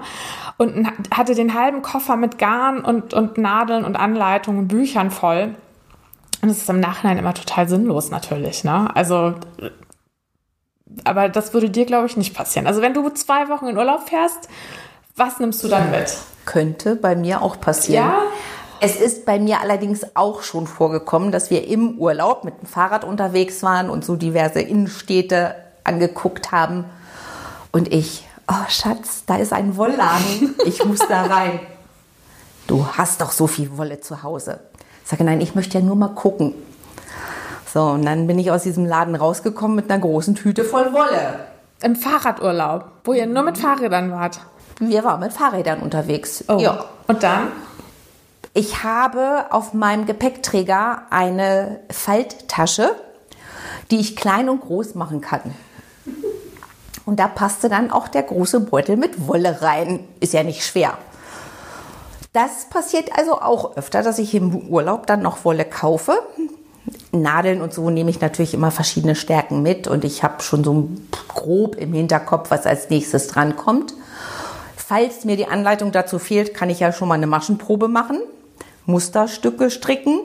und 0.57 0.88
hatte 1.12 1.33
den 1.33 1.55
halben 1.55 1.81
Koffer 1.81 2.17
mit 2.17 2.38
Garn 2.38 2.81
und, 2.81 3.13
und 3.13 3.38
Nadeln 3.38 3.83
und 3.83 3.95
Anleitungen 3.95 4.62
und 4.62 4.67
Büchern 4.67 5.09
voll. 5.09 5.55
Und 6.41 6.50
es 6.50 6.59
ist 6.59 6.69
im 6.69 6.79
Nachhinein 6.79 7.17
immer 7.17 7.33
total 7.33 7.67
sinnlos 7.67 8.12
natürlich. 8.12 8.63
Ne? 8.63 8.95
Also, 8.95 9.33
aber 11.03 11.29
das 11.29 11.53
würde 11.53 11.71
dir, 11.71 11.85
glaube 11.85 12.05
ich, 12.05 12.15
nicht 12.15 12.35
passieren. 12.35 12.67
Also 12.67 12.81
wenn 12.81 12.93
du 12.93 13.09
zwei 13.09 13.50
Wochen 13.50 13.65
in 13.67 13.77
Urlaub 13.77 14.07
fährst, 14.07 14.50
was 15.15 15.39
nimmst 15.39 15.63
du 15.63 15.67
dann 15.67 15.89
mit? 15.89 16.15
Könnte 16.45 16.95
bei 16.95 17.15
mir 17.15 17.41
auch 17.41 17.59
passieren. 17.59 18.07
Ja. 18.07 18.21
Es 18.81 18.97
ist 18.97 19.25
bei 19.25 19.39
mir 19.39 19.61
allerdings 19.61 20.05
auch 20.15 20.43
schon 20.43 20.67
vorgekommen, 20.67 21.31
dass 21.31 21.49
wir 21.49 21.67
im 21.67 21.97
Urlaub 21.97 22.43
mit 22.43 22.61
dem 22.61 22.67
Fahrrad 22.67 23.03
unterwegs 23.03 23.63
waren 23.63 23.89
und 23.89 24.03
so 24.03 24.15
diverse 24.15 24.61
Innenstädte 24.61 25.55
angeguckt 25.83 26.51
haben. 26.51 26.85
Und 27.71 27.91
ich, 27.91 28.27
oh 28.47 28.69
Schatz, 28.69 29.23
da 29.25 29.37
ist 29.37 29.53
ein 29.53 29.77
Wollladen. 29.77 30.55
Ich 30.65 30.83
muss 30.83 30.99
da 30.99 31.23
rein. 31.23 31.59
Du 32.67 32.85
hast 32.85 33.21
doch 33.21 33.31
so 33.31 33.47
viel 33.47 33.77
Wolle 33.77 34.01
zu 34.01 34.23
Hause. 34.23 34.59
Ich 35.03 35.09
sage, 35.09 35.23
nein, 35.23 35.39
ich 35.39 35.55
möchte 35.55 35.77
ja 35.77 35.83
nur 35.83 35.95
mal 35.95 36.09
gucken. 36.09 36.53
So, 37.71 37.83
und 37.83 38.05
dann 38.05 38.25
bin 38.27 38.39
ich 38.39 38.51
aus 38.51 38.63
diesem 38.63 38.85
Laden 38.85 39.15
rausgekommen 39.15 39.75
mit 39.75 39.91
einer 39.91 40.01
großen 40.01 40.35
Tüte 40.35 40.63
voll 40.63 40.93
Wolle. 40.93 41.39
Im 41.83 41.95
Fahrradurlaub, 41.95 42.85
wo 43.03 43.13
ihr 43.13 43.25
nur 43.25 43.43
mit 43.43 43.57
Fahrrädern 43.57 44.11
wart. 44.11 44.39
Wir 44.79 45.03
waren 45.03 45.20
mit 45.22 45.34
Fahrrädern 45.34 45.79
unterwegs. 45.79 46.44
Oh. 46.48 46.58
Ja. 46.58 46.86
Und 47.08 47.24
dann? 47.24 47.51
Ich 48.53 48.84
habe 48.84 49.46
auf 49.50 49.74
meinem 49.74 50.05
Gepäckträger 50.05 51.03
eine 51.10 51.79
Falttasche, 51.89 52.96
die 53.91 54.00
ich 54.00 54.15
klein 54.15 54.50
und 54.50 54.62
groß 54.62 54.96
machen 54.96 55.22
kann. 55.22 55.53
Und 57.05 57.20
da 57.20 57.27
passte 57.27 57.70
dann 57.70 57.91
auch 57.91 58.08
der 58.08 58.24
große 58.24 58.62
Beutel 58.62 58.98
mit 58.98 59.27
Wolle 59.27 59.62
rein. 59.62 60.00
Ist 60.20 60.34
ja 60.34 60.44
nicht 60.44 60.65
schwer. 60.65 60.98
Das 62.34 62.65
passiert 62.70 63.17
also 63.17 63.39
auch 63.41 63.77
öfter, 63.77 64.03
dass 64.03 64.20
ich 64.20 64.34
im 64.34 64.55
Urlaub 64.70 65.08
dann 65.08 65.22
noch 65.22 65.46
Wolle 65.46 65.63
kaufe. 65.65 66.17
Nadeln 67.12 67.62
und 67.62 67.74
so 67.74 67.89
nehme 67.89 68.10
ich 68.10 68.20
natürlich 68.20 68.53
immer 68.53 68.72
verschiedene 68.72 69.15
Stärken 69.15 69.62
mit 69.62 69.88
und 69.88 70.03
ich 70.03 70.24
habe 70.24 70.44
schon 70.44 70.63
so 70.63 70.89
grob 71.27 71.75
im 71.75 71.94
Hinterkopf, 71.94 72.51
was 72.51 72.65
als 72.65 72.89
nächstes 72.89 73.27
drankommt. 73.27 73.94
Falls 74.88 75.25
mir 75.25 75.36
die 75.36 75.48
Anleitung 75.48 75.92
dazu 75.92 76.20
fehlt, 76.20 76.54
kann 76.54 76.70
ich 76.70 76.80
ja 76.80 76.92
schon 76.92 77.08
mal 77.08 77.15
eine 77.15 77.25
Maschenprobe 77.25 77.88
machen, 77.88 78.20
Musterstücke 78.86 79.72
stricken 79.72 80.20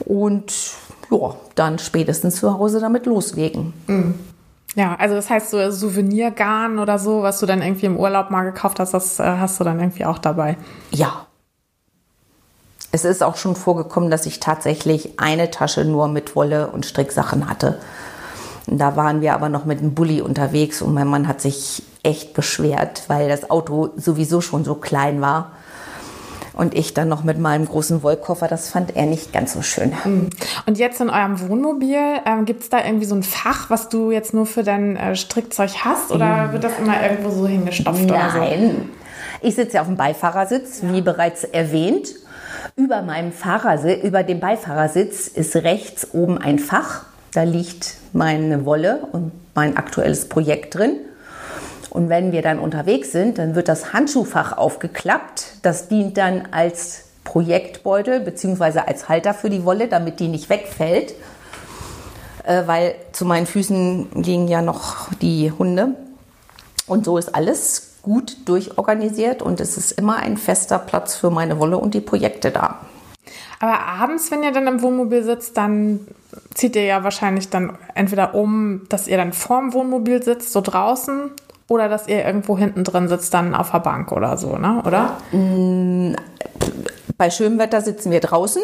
und 0.00 0.52
ja, 1.10 1.34
dann 1.54 1.78
spätestens 1.78 2.36
zu 2.36 2.58
Hause 2.58 2.80
damit 2.80 3.06
loslegen. 3.06 3.72
Mhm. 3.86 4.14
Ja, 4.74 4.94
also 4.96 5.14
das 5.14 5.30
heißt 5.30 5.48
so 5.48 5.70
Souvenirgarn 5.70 6.78
oder 6.78 6.98
so, 6.98 7.22
was 7.22 7.40
du 7.40 7.46
dann 7.46 7.62
irgendwie 7.62 7.86
im 7.86 7.96
Urlaub 7.96 8.30
mal 8.30 8.42
gekauft 8.42 8.78
hast, 8.78 8.92
das 8.92 9.18
äh, 9.20 9.22
hast 9.22 9.58
du 9.58 9.64
dann 9.64 9.80
irgendwie 9.80 10.04
auch 10.04 10.18
dabei. 10.18 10.58
Ja. 10.90 11.26
Es 12.92 13.06
ist 13.06 13.22
auch 13.22 13.36
schon 13.36 13.56
vorgekommen, 13.56 14.10
dass 14.10 14.26
ich 14.26 14.38
tatsächlich 14.38 15.18
eine 15.18 15.50
Tasche 15.50 15.86
nur 15.86 16.08
mit 16.08 16.36
Wolle 16.36 16.66
und 16.66 16.84
Stricksachen 16.84 17.48
hatte. 17.48 17.78
Da 18.66 18.96
waren 18.96 19.22
wir 19.22 19.32
aber 19.32 19.48
noch 19.48 19.64
mit 19.64 19.78
einem 19.78 19.94
Bulli 19.94 20.20
unterwegs 20.20 20.82
und 20.82 20.92
mein 20.92 21.08
Mann 21.08 21.26
hat 21.26 21.40
sich 21.40 21.82
echt 22.06 22.32
beschwert, 22.32 23.02
weil 23.08 23.28
das 23.28 23.50
Auto 23.50 23.90
sowieso 23.96 24.40
schon 24.40 24.64
so 24.64 24.76
klein 24.76 25.20
war. 25.20 25.52
Und 26.54 26.74
ich 26.74 26.94
dann 26.94 27.08
noch 27.08 27.22
mit 27.22 27.38
meinem 27.38 27.66
großen 27.66 28.02
Wollkoffer, 28.02 28.48
das 28.48 28.70
fand 28.70 28.96
er 28.96 29.04
nicht 29.04 29.30
ganz 29.30 29.52
so 29.52 29.60
schön. 29.60 29.92
Mhm. 30.04 30.30
Und 30.64 30.78
jetzt 30.78 30.98
in 31.02 31.10
eurem 31.10 31.38
Wohnmobil, 31.46 31.98
ähm, 32.24 32.46
gibt 32.46 32.62
es 32.62 32.70
da 32.70 32.82
irgendwie 32.82 33.04
so 33.04 33.14
ein 33.14 33.22
Fach, 33.22 33.68
was 33.68 33.90
du 33.90 34.10
jetzt 34.10 34.32
nur 34.32 34.46
für 34.46 34.62
dein 34.62 34.96
äh, 34.96 35.16
Strickzeug 35.16 35.72
hast? 35.84 36.12
Oder 36.12 36.54
wird 36.54 36.64
das 36.64 36.78
immer 36.78 37.02
irgendwo 37.02 37.28
so 37.28 37.46
hingestopft? 37.46 38.06
Nein. 38.06 38.70
So? 38.70 39.46
Ich 39.46 39.54
sitze 39.54 39.74
ja 39.74 39.80
auf 39.82 39.86
dem 39.86 39.98
Beifahrersitz, 39.98 40.80
ja. 40.80 40.94
wie 40.94 41.02
bereits 41.02 41.44
erwähnt. 41.44 42.08
Über 42.74 43.02
meinem 43.02 43.32
Fahrersitz, 43.32 44.02
über 44.02 44.22
dem 44.22 44.40
Beifahrersitz 44.40 45.28
ist 45.28 45.56
rechts 45.56 46.14
oben 46.14 46.38
ein 46.38 46.58
Fach. 46.58 47.04
Da 47.34 47.42
liegt 47.42 47.96
meine 48.14 48.64
Wolle 48.64 49.08
und 49.12 49.32
mein 49.54 49.76
aktuelles 49.76 50.30
Projekt 50.30 50.74
drin. 50.74 50.96
Und 51.96 52.10
wenn 52.10 52.30
wir 52.30 52.42
dann 52.42 52.58
unterwegs 52.58 53.10
sind, 53.10 53.38
dann 53.38 53.54
wird 53.54 53.68
das 53.68 53.94
Handschuhfach 53.94 54.58
aufgeklappt. 54.58 55.54
Das 55.62 55.88
dient 55.88 56.18
dann 56.18 56.48
als 56.50 57.04
Projektbeutel 57.24 58.20
bzw. 58.20 58.80
als 58.80 59.08
Halter 59.08 59.32
für 59.32 59.48
die 59.48 59.64
Wolle, 59.64 59.88
damit 59.88 60.20
die 60.20 60.28
nicht 60.28 60.50
wegfällt. 60.50 61.14
Äh, 62.44 62.64
weil 62.66 62.96
zu 63.12 63.24
meinen 63.24 63.46
Füßen 63.46 64.08
liegen 64.12 64.46
ja 64.46 64.60
noch 64.60 65.08
die 65.22 65.50
Hunde. 65.50 65.94
Und 66.86 67.06
so 67.06 67.16
ist 67.16 67.34
alles 67.34 67.94
gut 68.02 68.36
durchorganisiert 68.44 69.40
und 69.40 69.58
es 69.58 69.78
ist 69.78 69.92
immer 69.92 70.18
ein 70.18 70.36
fester 70.36 70.78
Platz 70.78 71.16
für 71.16 71.30
meine 71.30 71.58
Wolle 71.58 71.78
und 71.78 71.94
die 71.94 72.02
Projekte 72.02 72.50
da. 72.50 72.80
Aber 73.58 73.80
abends, 73.80 74.30
wenn 74.30 74.42
ihr 74.42 74.52
dann 74.52 74.66
im 74.66 74.82
Wohnmobil 74.82 75.24
sitzt, 75.24 75.56
dann 75.56 76.06
zieht 76.52 76.76
ihr 76.76 76.84
ja 76.84 77.04
wahrscheinlich 77.04 77.48
dann 77.48 77.78
entweder 77.94 78.34
um, 78.34 78.82
dass 78.90 79.08
ihr 79.08 79.16
dann 79.16 79.32
vorm 79.32 79.72
Wohnmobil 79.72 80.22
sitzt, 80.22 80.52
so 80.52 80.60
draußen, 80.60 81.30
oder 81.68 81.88
dass 81.88 82.08
ihr 82.08 82.24
irgendwo 82.24 82.56
hinten 82.56 82.84
drin 82.84 83.08
sitzt, 83.08 83.34
dann 83.34 83.54
auf 83.54 83.72
der 83.72 83.80
Bank 83.80 84.12
oder 84.12 84.36
so, 84.36 84.56
ne? 84.56 84.82
Oder? 84.86 85.16
Mm, 85.32 86.14
bei 87.16 87.30
schönem 87.30 87.58
Wetter 87.58 87.80
sitzen 87.80 88.10
wir 88.10 88.20
draußen. 88.20 88.62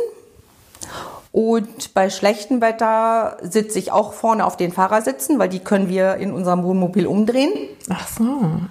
Und 1.32 1.94
bei 1.94 2.11
schlechtem 2.11 2.61
Wetter 2.61 3.38
sitze 3.40 3.78
ich 3.78 3.90
auch 3.90 4.12
vorne 4.12 4.44
auf 4.44 4.59
den 4.59 4.71
Fahrersitzen, 4.71 5.38
weil 5.38 5.49
die 5.49 5.61
können 5.61 5.88
wir 5.88 6.16
in 6.16 6.30
unserem 6.30 6.62
Wohnmobil 6.62 7.06
umdrehen. 7.06 7.52
Ach 7.88 8.06
so, 8.06 8.25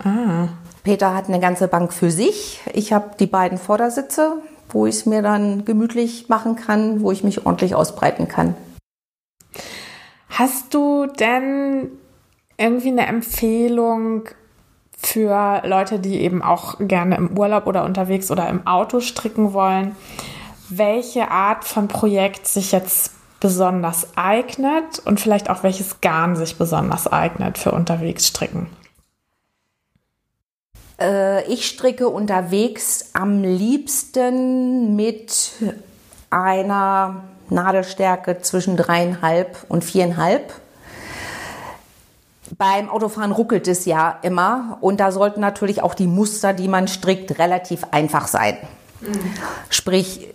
ah. 0.07 0.49
Peter 0.83 1.15
hat 1.15 1.27
eine 1.27 1.39
ganze 1.39 1.67
Bank 1.67 1.91
für 1.91 2.11
sich. 2.11 2.61
Ich 2.73 2.93
habe 2.93 3.11
die 3.19 3.25
beiden 3.25 3.57
Vordersitze, 3.57 4.33
wo 4.69 4.85
ich 4.85 4.95
es 4.95 5.05
mir 5.07 5.23
dann 5.23 5.65
gemütlich 5.65 6.29
machen 6.29 6.55
kann, 6.55 7.01
wo 7.01 7.11
ich 7.11 7.23
mich 7.23 7.45
ordentlich 7.45 7.73
ausbreiten 7.73 8.27
kann. 8.27 8.55
Hast 10.29 10.73
du 10.73 11.07
denn 11.07 11.89
irgendwie 12.61 12.89
eine 12.89 13.07
Empfehlung 13.07 14.29
für 14.97 15.63
Leute, 15.65 15.99
die 15.99 16.21
eben 16.21 16.41
auch 16.41 16.75
gerne 16.79 17.15
im 17.15 17.37
Urlaub 17.37 17.65
oder 17.65 17.83
unterwegs 17.83 18.29
oder 18.29 18.47
im 18.49 18.67
Auto 18.67 18.99
stricken 18.99 19.53
wollen? 19.53 19.95
welche 20.71 21.29
Art 21.29 21.65
von 21.65 21.87
Projekt 21.87 22.47
sich 22.47 22.71
jetzt 22.71 23.11
besonders 23.39 24.07
eignet 24.15 24.99
und 24.99 25.19
vielleicht 25.19 25.49
auch 25.49 25.63
welches 25.63 26.01
Garn 26.01 26.35
sich 26.35 26.57
besonders 26.57 27.11
eignet 27.11 27.57
für 27.57 27.71
unterwegs 27.71 28.27
stricken? 28.27 28.69
Äh, 30.99 31.43
ich 31.51 31.67
stricke 31.67 32.07
unterwegs 32.07 33.09
am 33.13 33.43
liebsten 33.43 34.95
mit 34.95 35.51
einer 36.29 37.23
Nadelstärke 37.49 38.39
zwischen 38.41 38.77
dreieinhalb 38.77 39.65
und 39.67 39.83
viereinhalb. 39.83 40.53
Beim 42.61 42.91
Autofahren 42.91 43.31
ruckelt 43.31 43.67
es 43.67 43.85
ja 43.85 44.19
immer 44.21 44.77
und 44.81 44.99
da 44.99 45.11
sollten 45.11 45.41
natürlich 45.41 45.81
auch 45.81 45.95
die 45.95 46.05
Muster, 46.05 46.53
die 46.53 46.67
man 46.67 46.87
strickt, 46.87 47.39
relativ 47.39 47.85
einfach 47.89 48.27
sein. 48.27 48.55
Mhm. 48.99 49.19
Sprich, 49.71 50.27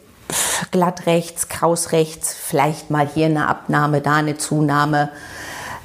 glatt 0.73 1.07
rechts, 1.07 1.47
kraus 1.47 1.93
rechts, 1.93 2.35
vielleicht 2.35 2.91
mal 2.91 3.07
hier 3.07 3.27
eine 3.27 3.47
Abnahme, 3.47 4.01
da 4.01 4.17
eine 4.17 4.37
Zunahme. 4.37 5.11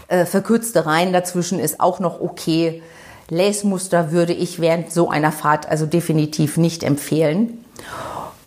Äh, 0.08 0.26
verkürzte 0.26 0.88
Reihen 0.88 1.14
dazwischen 1.14 1.60
ist 1.60 1.80
auch 1.80 2.00
noch 2.00 2.20
okay. 2.20 2.82
Lace-Muster 3.30 4.12
würde 4.12 4.34
ich 4.34 4.60
während 4.60 4.92
so 4.92 5.12
einer 5.12 5.32
Fahrt 5.32 5.70
also 5.70 5.86
definitiv 5.86 6.58
nicht 6.58 6.82
empfehlen. 6.82 7.64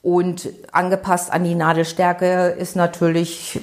Und 0.03 0.49
angepasst 0.73 1.33
an 1.33 1.45
die 1.45 1.55
Nadelstärke 1.55 2.57
ist 2.59 2.75
natürlich, 2.75 3.61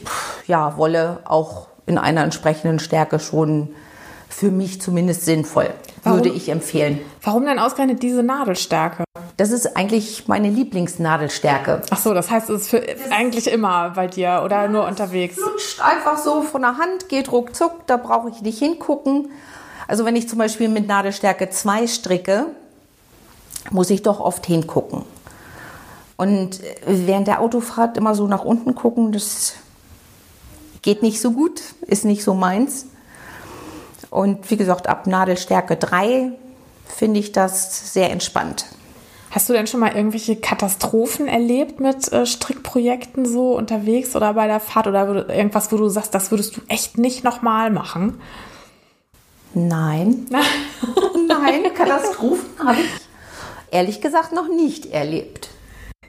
ja, 0.47 0.77
Wolle 0.77 1.19
auch 1.25 1.67
in 1.85 1.97
einer 1.97 2.23
entsprechenden 2.23 2.79
Stärke 2.79 3.19
schon 3.19 3.75
für 4.31 4.49
mich 4.49 4.81
zumindest 4.81 5.25
sinnvoll, 5.25 5.69
Warum? 6.03 6.19
würde 6.19 6.29
ich 6.29 6.49
empfehlen. 6.49 6.99
Warum 7.21 7.45
denn 7.45 7.59
ausgerechnet 7.59 8.01
diese 8.01 8.23
Nadelstärke? 8.23 9.03
Das 9.37 9.51
ist 9.51 9.75
eigentlich 9.75 10.27
meine 10.27 10.49
Lieblingsnadelstärke. 10.49 11.81
Ach 11.89 11.99
so, 11.99 12.13
das 12.13 12.29
heißt, 12.29 12.49
es 12.49 12.61
ist 12.61 12.69
für 12.69 12.79
das 12.79 13.11
eigentlich 13.11 13.51
immer 13.51 13.91
bei 13.91 14.07
dir 14.07 14.41
oder 14.45 14.67
nur 14.67 14.87
unterwegs? 14.87 15.35
Flutscht 15.35 15.81
einfach 15.81 16.17
so 16.17 16.41
von 16.41 16.61
der 16.61 16.77
Hand, 16.77 17.09
geht 17.09 17.31
ruckzuck, 17.31 17.87
da 17.87 17.97
brauche 17.97 18.29
ich 18.29 18.41
nicht 18.41 18.59
hingucken. 18.59 19.29
Also 19.87 20.05
wenn 20.05 20.15
ich 20.15 20.29
zum 20.29 20.37
Beispiel 20.37 20.69
mit 20.69 20.87
Nadelstärke 20.87 21.49
2 21.49 21.87
stricke, 21.87 22.45
muss 23.69 23.89
ich 23.89 24.01
doch 24.01 24.19
oft 24.19 24.45
hingucken. 24.45 25.03
Und 26.17 26.61
während 26.85 27.27
der 27.27 27.41
Autofahrt 27.41 27.97
immer 27.97 28.15
so 28.15 28.27
nach 28.27 28.45
unten 28.45 28.75
gucken, 28.75 29.11
das 29.11 29.53
geht 30.81 31.01
nicht 31.01 31.19
so 31.19 31.31
gut, 31.31 31.61
ist 31.81 32.05
nicht 32.05 32.23
so 32.23 32.33
meins. 32.33 32.85
Und 34.11 34.51
wie 34.51 34.57
gesagt, 34.57 34.87
ab 34.87 35.07
Nadelstärke 35.07 35.77
3 35.77 36.33
finde 36.85 37.19
ich 37.19 37.31
das 37.31 37.93
sehr 37.93 38.11
entspannt. 38.11 38.65
Hast 39.31 39.47
du 39.47 39.53
denn 39.53 39.65
schon 39.65 39.79
mal 39.79 39.95
irgendwelche 39.95 40.35
Katastrophen 40.35 41.29
erlebt 41.29 41.79
mit 41.79 42.11
äh, 42.11 42.25
Strickprojekten 42.25 43.25
so 43.25 43.55
unterwegs 43.55 44.13
oder 44.13 44.33
bei 44.33 44.45
der 44.47 44.59
Fahrt 44.59 44.87
oder 44.87 45.29
irgendwas, 45.29 45.71
wo 45.71 45.77
du 45.77 45.87
sagst, 45.87 46.13
das 46.13 46.29
würdest 46.31 46.57
du 46.57 46.61
echt 46.67 46.97
nicht 46.97 47.23
nochmal 47.23 47.71
machen? 47.71 48.19
Nein. 49.53 50.27
Nein, 51.27 51.73
Katastrophen 51.75 52.49
habe 52.59 52.81
ich 52.81 52.89
ehrlich 53.71 54.01
gesagt 54.01 54.33
noch 54.33 54.49
nicht 54.49 54.87
erlebt. 54.87 55.47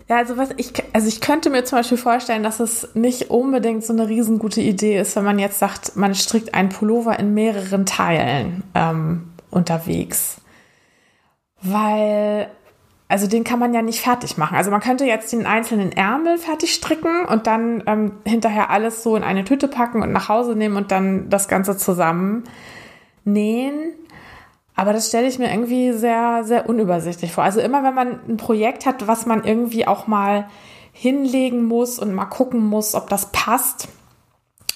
Ja, 0.08 0.16
also 0.16 0.36
was 0.36 0.50
ich, 0.56 0.72
also 0.92 1.08
ich 1.08 1.20
könnte 1.20 1.50
mir 1.50 1.64
zum 1.64 1.78
Beispiel 1.78 1.98
vorstellen, 1.98 2.42
dass 2.42 2.60
es 2.60 2.94
nicht 2.94 3.30
unbedingt 3.30 3.84
so 3.84 3.92
eine 3.92 4.08
riesengute 4.08 4.60
Idee 4.60 4.98
ist, 4.98 5.16
wenn 5.16 5.24
man 5.24 5.38
jetzt 5.38 5.58
sagt, 5.58 5.96
man 5.96 6.14
strickt 6.14 6.54
einen 6.54 6.68
Pullover 6.68 7.18
in 7.18 7.34
mehreren 7.34 7.86
Teilen 7.86 8.64
ähm, 8.74 9.32
unterwegs. 9.50 10.40
Weil 11.62 12.48
also 13.12 13.26
den 13.26 13.44
kann 13.44 13.58
man 13.58 13.74
ja 13.74 13.82
nicht 13.82 14.00
fertig 14.00 14.38
machen. 14.38 14.56
Also 14.56 14.70
man 14.70 14.80
könnte 14.80 15.04
jetzt 15.04 15.34
den 15.34 15.44
einzelnen 15.44 15.92
Ärmel 15.92 16.38
fertig 16.38 16.72
stricken 16.72 17.26
und 17.26 17.46
dann 17.46 17.82
ähm, 17.86 18.12
hinterher 18.24 18.70
alles 18.70 19.02
so 19.02 19.16
in 19.16 19.22
eine 19.22 19.44
Tüte 19.44 19.68
packen 19.68 20.00
und 20.00 20.12
nach 20.12 20.30
Hause 20.30 20.56
nehmen 20.56 20.78
und 20.78 20.90
dann 20.92 21.28
das 21.28 21.46
Ganze 21.46 21.76
zusammen 21.76 22.44
nähen. 23.26 23.92
Aber 24.74 24.92
das 24.92 25.08
stelle 25.08 25.28
ich 25.28 25.38
mir 25.38 25.50
irgendwie 25.50 25.92
sehr, 25.92 26.42
sehr 26.44 26.68
unübersichtlich 26.68 27.32
vor. 27.32 27.44
Also 27.44 27.60
immer 27.60 27.84
wenn 27.84 27.94
man 27.94 28.20
ein 28.28 28.36
Projekt 28.36 28.86
hat, 28.86 29.06
was 29.06 29.26
man 29.26 29.44
irgendwie 29.44 29.86
auch 29.86 30.06
mal 30.06 30.48
hinlegen 30.92 31.64
muss 31.64 31.98
und 31.98 32.12
mal 32.12 32.26
gucken 32.26 32.64
muss, 32.64 32.94
ob 32.94 33.08
das 33.08 33.30
passt. 33.32 33.88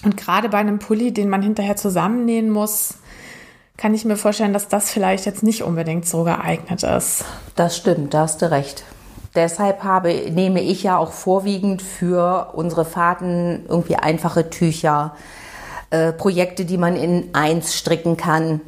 Und 0.04 0.16
gerade 0.16 0.48
bei 0.48 0.58
einem 0.58 0.78
Pulli, 0.78 1.12
den 1.12 1.28
man 1.28 1.42
hinterher 1.42 1.76
zusammennähen 1.76 2.50
muss, 2.50 2.96
kann 3.76 3.94
ich 3.94 4.04
mir 4.04 4.16
vorstellen, 4.16 4.52
dass 4.52 4.68
das 4.68 4.90
vielleicht 4.90 5.26
jetzt 5.26 5.42
nicht 5.42 5.62
unbedingt 5.62 6.06
so 6.06 6.24
geeignet 6.24 6.82
ist. 6.82 7.24
Das 7.56 7.76
stimmt, 7.76 8.14
da 8.14 8.20
hast 8.20 8.40
du 8.42 8.50
recht. 8.50 8.84
Deshalb 9.34 9.84
habe, 9.84 10.12
nehme 10.30 10.62
ich 10.62 10.82
ja 10.82 10.96
auch 10.96 11.12
vorwiegend 11.12 11.82
für 11.82 12.52
unsere 12.54 12.86
Fahrten 12.86 13.66
irgendwie 13.68 13.96
einfache 13.96 14.48
Tücher, 14.48 15.14
äh, 15.90 16.12
Projekte, 16.12 16.64
die 16.64 16.78
man 16.78 16.96
in 16.96 17.34
eins 17.34 17.74
stricken 17.74 18.16
kann. 18.16 18.62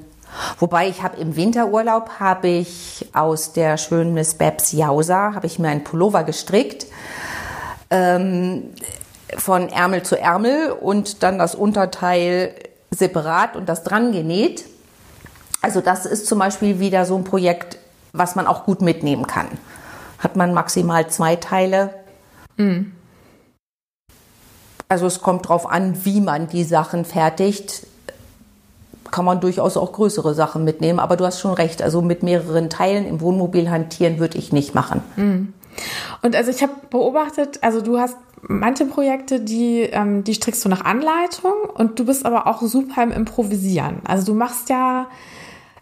Wobei 0.59 0.89
ich 0.89 1.03
habe 1.03 1.17
im 1.17 1.37
Winterurlaub 1.37 2.21
habe 2.21 2.49
ich 2.49 3.09
aus 3.13 3.53
der 3.53 3.77
schönen 3.77 4.15
Miss 4.15 4.35
Babs 4.35 4.73
Jausa 4.73 5.35
habe 5.35 5.47
ich 5.47 5.59
mir 5.59 5.69
einen 5.69 5.85
Pullover 5.85 6.25
gestrickt 6.25 6.87
ähm, 7.91 8.71
von 9.37 9.69
Ärmel 9.69 10.03
zu 10.03 10.19
Ärmel 10.19 10.73
und 10.73 11.23
dann 11.23 11.39
das 11.39 11.55
Unterteil 11.55 12.55
separat 12.91 13.57
und 13.57 13.69
das 13.69 13.85
dran 13.85 14.13
genäht. 14.13 14.65
Also 15.61 15.81
das 15.81 16.07
ist 16.07 16.27
zum 16.27 16.39
Beispiel 16.39 16.81
wieder 16.81 17.05
so 17.05 17.17
ein 17.17 17.25
Projekt, 17.25 17.79
was 18.13 18.37
man 18.37 18.47
auch 18.47 18.65
gut 18.65 18.81
mitnehmen 18.81 19.27
kann. 19.27 19.49
Hat 20.19 20.37
man 20.37 20.55
maximal 20.55 21.09
zwei 21.09 21.37
Teile. 21.37 21.95
Mhm. 22.57 22.93
Also 24.89 25.07
es 25.07 25.21
kommt 25.21 25.45
darauf 25.45 25.71
an, 25.71 26.05
wie 26.05 26.21
man 26.21 26.49
die 26.49 26.65
Sachen 26.65 27.05
fertigt. 27.05 27.87
Kann 29.11 29.25
man 29.25 29.41
durchaus 29.41 29.77
auch 29.77 29.93
größere 29.93 30.35
Sachen 30.35 30.65
mitnehmen. 30.65 30.99
Aber 30.99 31.17
du 31.17 31.25
hast 31.25 31.41
schon 31.41 31.55
recht, 31.55 31.83
also 31.83 32.03
mit 32.03 32.23
mehreren 32.23 32.71
Teilen 32.71 33.07
im 33.07 33.21
Wohnmobil 33.21 33.71
hantieren 33.71 34.19
würde 34.19 34.39
ich 34.39 34.53
nicht 34.53 34.75
machen. 34.75 35.03
Mhm. 35.17 35.53
Und 36.23 36.35
also 36.35 36.51
ich 36.51 36.63
habe 36.63 36.73
beobachtet, 36.91 37.61
also 37.63 37.81
du 37.81 37.99
hast 37.99 38.17
manche 38.43 38.87
Projekte, 38.87 39.41
die, 39.41 39.81
ähm, 39.83 40.25
die 40.25 40.35
strickst 40.35 40.65
du 40.65 40.69
nach 40.69 40.85
Anleitung 40.85 41.53
und 41.75 41.99
du 41.99 42.05
bist 42.05 42.27
aber 42.27 42.47
auch 42.47 42.63
super 42.63 43.03
im 43.03 43.13
Improvisieren. 43.13 44.01
Also 44.07 44.33
du 44.33 44.35
machst 44.35 44.69
ja 44.71 45.07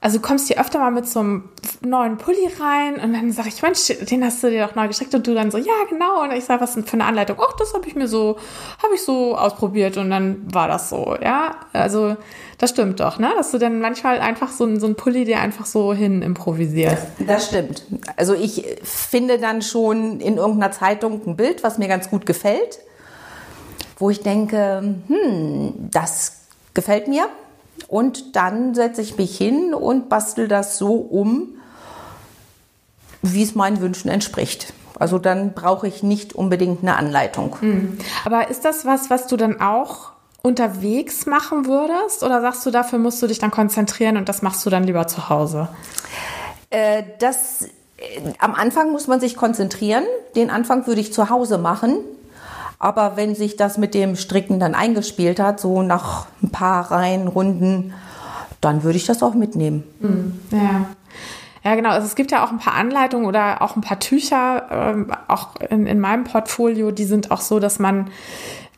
also 0.07 0.19
du 0.19 0.23
kommst 0.23 0.47
hier 0.47 0.61
öfter 0.61 0.79
mal 0.79 0.93
mit 0.93 1.09
so 1.09 1.19
einem 1.19 1.49
neuen 1.81 2.17
Pulli 2.17 2.49
rein 2.61 2.95
und 2.95 3.13
dann 3.13 3.33
sage 3.33 3.49
ich, 3.49 3.61
Mensch, 3.61 3.89
den 4.09 4.25
hast 4.25 4.41
du 4.41 4.51
dir 4.51 4.65
doch 4.65 4.77
neu 4.77 4.87
gestrickt 4.87 5.13
und 5.17 5.27
du 5.27 5.35
dann 5.35 5.51
so, 5.51 5.59
ja 5.59 5.73
genau. 5.91 6.23
Und 6.23 6.31
ich 6.31 6.45
sage, 6.45 6.61
was 6.61 6.75
für 6.75 6.93
eine 6.93 7.07
Anleitung? 7.07 7.37
Ach, 7.41 7.57
das 7.57 7.75
habe 7.75 7.89
ich 7.89 7.97
mir 7.97 8.07
so, 8.07 8.37
habe 8.85 8.95
ich 8.95 9.03
so 9.03 9.37
ausprobiert 9.37 9.97
und 9.97 10.11
dann 10.11 10.47
war 10.55 10.69
das 10.69 10.91
so, 10.91 11.17
ja. 11.21 11.57
Also 11.73 12.17
das 12.59 12.71
stimmt 12.71 13.01
doch, 13.01 13.19
ne? 13.19 13.33
Dass 13.37 13.51
du 13.51 13.59
dann 13.59 13.81
manchmal 13.81 14.21
einfach 14.21 14.53
so, 14.53 14.79
so 14.79 14.87
einen 14.87 14.95
Pulli 14.95 15.25
dir 15.25 15.41
einfach 15.41 15.67
so 15.67 15.93
hin 15.93 16.23
improvisierst. 16.23 17.09
Das 17.27 17.49
stimmt. 17.49 17.83
Also 18.17 18.35
ich 18.35 18.65
finde 18.85 19.39
dann 19.39 19.61
schon 19.61 20.21
in 20.21 20.37
irgendeiner 20.37 20.71
Zeitung 20.71 21.21
ein 21.27 21.35
Bild, 21.35 21.65
was 21.65 21.79
mir 21.79 21.89
ganz 21.89 22.11
gut 22.11 22.27
gefällt, 22.27 22.79
wo 23.99 24.09
ich 24.11 24.21
denke, 24.21 25.01
hm, 25.09 25.75
das 25.91 26.43
gefällt 26.75 27.09
mir 27.09 27.29
und 27.89 28.37
dann 28.37 28.75
setze 28.75 29.03
ich 29.03 29.17
mich 29.17 29.37
hin 29.37 29.75
und 29.75 30.09
bastel 30.09 30.49
das 30.49 30.79
so 30.79 30.95
um, 30.95 31.49
wie 33.23 33.43
es 33.43 33.55
meinen 33.55 33.81
Wünschen 33.81 34.11
entspricht. 34.11 34.73
Also 34.99 35.19
dann 35.19 35.53
brauche 35.53 35.87
ich 35.87 36.03
nicht 36.03 36.35
unbedingt 36.35 36.83
eine 36.83 36.97
Anleitung. 36.97 37.57
Mhm. 37.61 37.99
Aber 38.25 38.49
ist 38.49 38.65
das 38.65 38.87
was, 38.87 39.11
was 39.11 39.27
du 39.27 39.37
dann 39.37 39.61
auch 39.61 40.13
unterwegs 40.43 41.27
machen 41.27 41.67
würdest? 41.67 42.23
Oder 42.23 42.41
sagst 42.41 42.65
du, 42.65 42.71
dafür 42.71 42.99
musst 42.99 43.23
du 43.23 43.27
dich 43.27 43.39
dann 43.39 43.51
konzentrieren 43.51 44.17
und 44.17 44.29
das 44.29 44.43
machst 44.43 44.65
du 44.65 44.71
dann 44.71 44.85
lieber 44.85 45.07
zu 45.07 45.29
Hause? 45.29 45.69
Äh, 46.71 47.03
das, 47.19 47.63
äh, 47.99 48.33
am 48.39 48.55
Anfang 48.55 48.93
muss 48.93 49.07
man 49.07 49.21
sich 49.21 49.37
konzentrieren. 49.37 50.05
Den 50.35 50.51
Anfang 50.51 50.87
würde 50.87 51.01
ich 51.01 51.13
zu 51.13 51.31
Hause 51.31 51.59
machen. 51.59 51.99
Aber 52.79 53.17
wenn 53.17 53.35
sich 53.35 53.57
das 53.57 53.79
mit 53.79 53.95
dem 53.95 54.17
Stricken 54.17 54.61
dann 54.61 54.75
eingespielt 54.75 55.41
hat, 55.41 55.61
so 55.61 55.83
nach 55.83 56.27
ein 56.43 56.51
paar 56.51 56.91
Reihen, 56.91 57.29
Runden, 57.29 57.95
dann 58.61 58.83
würde 58.83 58.99
ich 58.99 59.07
das 59.07 59.23
auch 59.23 59.35
mitnehmen. 59.35 59.85
Mhm. 60.01 60.41
Ja. 60.51 60.87
Ja, 61.65 61.75
genau. 61.75 61.91
Also 61.91 62.07
es 62.07 62.15
gibt 62.15 62.31
ja 62.31 62.45
auch 62.45 62.53
ein 62.53 62.59
paar 62.59 62.75
Anleitungen 62.75 63.27
oder 63.27 63.61
auch 63.61 63.75
ein 63.75 63.81
paar 63.81 63.99
Tücher, 63.99 64.67
ähm, 64.71 65.13
auch 65.27 65.57
in, 65.69 65.89
in 65.89 65.99
meinem 65.99 66.23
Portfolio, 66.23 66.93
die 66.93 67.05
sind 67.05 67.33
auch 67.33 67.41
so, 67.41 67.59
dass 67.59 67.81
man, 67.81 68.09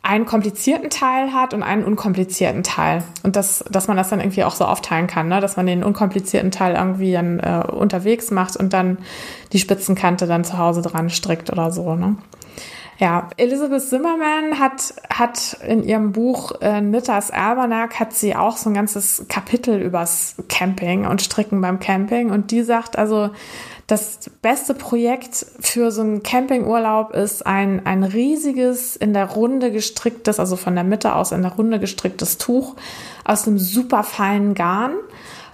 einen 0.01 0.25
komplizierten 0.25 0.89
Teil 0.89 1.33
hat 1.33 1.53
und 1.53 1.61
einen 1.61 1.83
unkomplizierten 1.83 2.63
Teil. 2.63 3.03
Und 3.23 3.35
das, 3.35 3.63
dass 3.69 3.87
man 3.87 3.97
das 3.97 4.09
dann 4.09 4.19
irgendwie 4.19 4.43
auch 4.43 4.55
so 4.55 4.65
aufteilen 4.65 5.07
kann, 5.07 5.27
ne? 5.27 5.41
dass 5.41 5.57
man 5.57 5.65
den 5.65 5.83
unkomplizierten 5.83 6.51
Teil 6.51 6.75
irgendwie 6.75 7.11
dann 7.11 7.39
äh, 7.39 7.63
unterwegs 7.69 8.31
macht 8.31 8.55
und 8.55 8.73
dann 8.73 8.97
die 9.51 9.59
Spitzenkante 9.59 10.25
dann 10.25 10.43
zu 10.43 10.57
Hause 10.57 10.81
dran 10.81 11.09
strickt 11.09 11.51
oder 11.51 11.71
so. 11.71 11.95
Ne? 11.95 12.15
Ja, 12.99 13.29
Elizabeth 13.37 13.81
Zimmerman 13.81 14.59
hat, 14.59 14.93
hat 15.09 15.57
in 15.65 15.83
ihrem 15.83 16.11
Buch 16.11 16.51
äh, 16.59 16.81
Knitters 16.81 17.31
Almanac 17.31 17.97
hat 17.97 18.11
sie 18.11 18.35
auch 18.35 18.57
so 18.57 18.69
ein 18.69 18.73
ganzes 18.73 19.23
Kapitel 19.29 19.81
übers 19.81 20.35
Camping 20.49 21.05
und 21.05 21.21
Stricken 21.21 21.61
beim 21.61 21.79
Camping. 21.79 22.29
Und 22.29 22.51
die 22.51 22.61
sagt 22.61 22.97
also, 22.97 23.29
das 23.87 24.29
beste 24.41 24.73
Projekt 24.73 25.45
für 25.61 25.91
so 25.91 26.01
einen 26.01 26.23
Campingurlaub 26.23 27.13
ist 27.15 27.47
ein, 27.47 27.85
ein 27.85 28.03
riesiges, 28.03 28.97
in 28.97 29.13
der 29.13 29.31
Runde 29.31 29.71
gestricktes, 29.71 30.37
also 30.37 30.57
von 30.57 30.75
der 30.75 30.83
Mitte 30.83 31.15
aus 31.15 31.31
in 31.31 31.41
der 31.41 31.53
Runde 31.53 31.79
gestricktes 31.79 32.37
Tuch 32.37 32.75
aus 33.23 33.47
einem 33.47 33.59
super 33.59 34.03
feinen 34.03 34.55
Garn, 34.55 34.91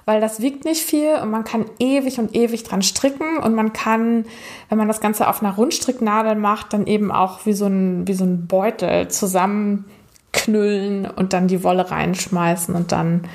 weil 0.06 0.22
das 0.22 0.40
wiegt 0.40 0.66
nicht 0.66 0.84
viel 0.84 1.16
und 1.16 1.32
man 1.32 1.44
kann 1.44 1.66
ewig 1.80 2.20
und 2.20 2.36
ewig 2.36 2.64
dran 2.64 2.84
stricken 2.84 3.38
und 3.38 3.56
man 3.56 3.74
kann, 3.74 4.26
wenn 4.70 4.78
man 4.78 4.88
das 4.88 5.02
Ganze 5.02 5.28
auf 5.28 5.42
einer 5.42 5.56
Rundstricknadel 5.56 6.36
macht, 6.36 6.74
dann 6.74 6.88
eben 6.88 7.12
auch 7.12 7.46
wie 7.46 7.54
so 7.54 7.66
ein, 7.66 8.08
wie 8.08 8.14
so 8.14 8.24
ein 8.24 8.48
Beutel 8.48 9.08
zusammenknüllen 9.08 11.10
und 11.10 11.34
dann 11.34 11.48
die 11.48 11.64
Wolle 11.64 11.90
reinschmeißen 11.90 12.76
und 12.76 12.92
dann 12.92 13.28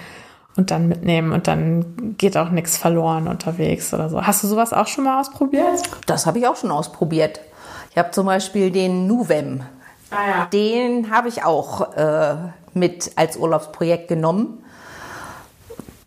und 0.57 0.71
dann 0.71 0.89
mitnehmen 0.89 1.33
und 1.33 1.47
dann 1.47 2.17
geht 2.19 2.37
auch 2.37 2.51
nichts 2.51 2.77
verloren 2.77 3.29
unterwegs 3.29 3.95
oder 3.95 4.09
so. 4.09 4.27
Hast 4.27 4.43
du 4.43 4.49
sowas 4.49 4.73
auch 4.73 4.89
schon 4.89 5.05
mal 5.05 5.21
ausprobiert? 5.21 5.83
Das 6.07 6.27
habe 6.27 6.39
ich 6.39 6.47
auch 6.47 6.57
schon 6.57 6.71
ausprobiert. 6.71 7.41
Ich 7.91 7.99
habe 7.99 8.11
zum 8.11 8.27
Beispiel 8.27 8.71
den 8.71 9.07
Nuvem. 9.07 9.63
Ah, 10.11 10.29
ja. 10.29 10.47
Den 10.47 11.11
habe 11.11 11.29
ich 11.29 11.45
auch 11.45 11.97
äh, 11.97 12.35
mit 12.75 13.13
als 13.17 13.37
Urlaubsprojekt 13.37 14.09
genommen. 14.09 14.65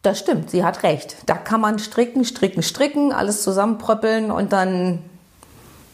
Das 0.03 0.19
stimmt, 0.19 0.49
sie 0.49 0.65
hat 0.65 0.83
recht. 0.83 1.15
Da 1.25 1.35
kann 1.35 1.61
man 1.61 1.79
stricken, 1.79 2.25
stricken, 2.25 2.61
stricken, 2.61 3.13
alles 3.13 3.41
zusammenpröppeln 3.41 4.31
und 4.31 4.51
dann 4.51 4.99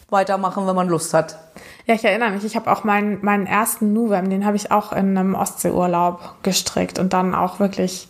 weitermachen, 0.08 0.66
wenn 0.66 0.74
man 0.74 0.88
Lust 0.88 1.14
hat. 1.14 1.38
Ja, 1.86 1.94
ich 1.94 2.04
erinnere 2.04 2.32
mich, 2.32 2.44
ich 2.44 2.56
habe 2.56 2.72
auch 2.72 2.82
meinen, 2.82 3.24
meinen 3.24 3.46
ersten 3.46 3.92
Nuvem, 3.92 4.28
den 4.28 4.44
habe 4.44 4.56
ich 4.56 4.72
auch 4.72 4.92
in 4.92 5.16
einem 5.16 5.36
Ostseeurlaub 5.36 6.42
gestrickt 6.42 6.98
und 6.98 7.12
dann 7.12 7.36
auch 7.36 7.60
wirklich 7.60 8.08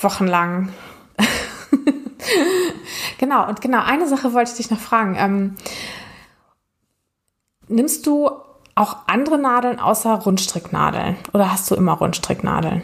wochenlang. 0.00 0.72
genau, 3.18 3.48
und 3.48 3.60
genau, 3.60 3.82
eine 3.84 4.06
Sache 4.06 4.34
wollte 4.34 4.52
ich 4.52 4.56
dich 4.56 4.70
noch 4.70 4.78
fragen. 4.78 5.16
Ähm, 5.18 5.56
nimmst 7.66 8.06
du 8.06 8.30
auch 8.76 8.98
andere 9.08 9.38
Nadeln 9.38 9.80
außer 9.80 10.14
Rundstricknadeln 10.14 11.16
oder 11.32 11.50
hast 11.50 11.68
du 11.72 11.74
immer 11.74 11.94
Rundstricknadeln? 11.94 12.82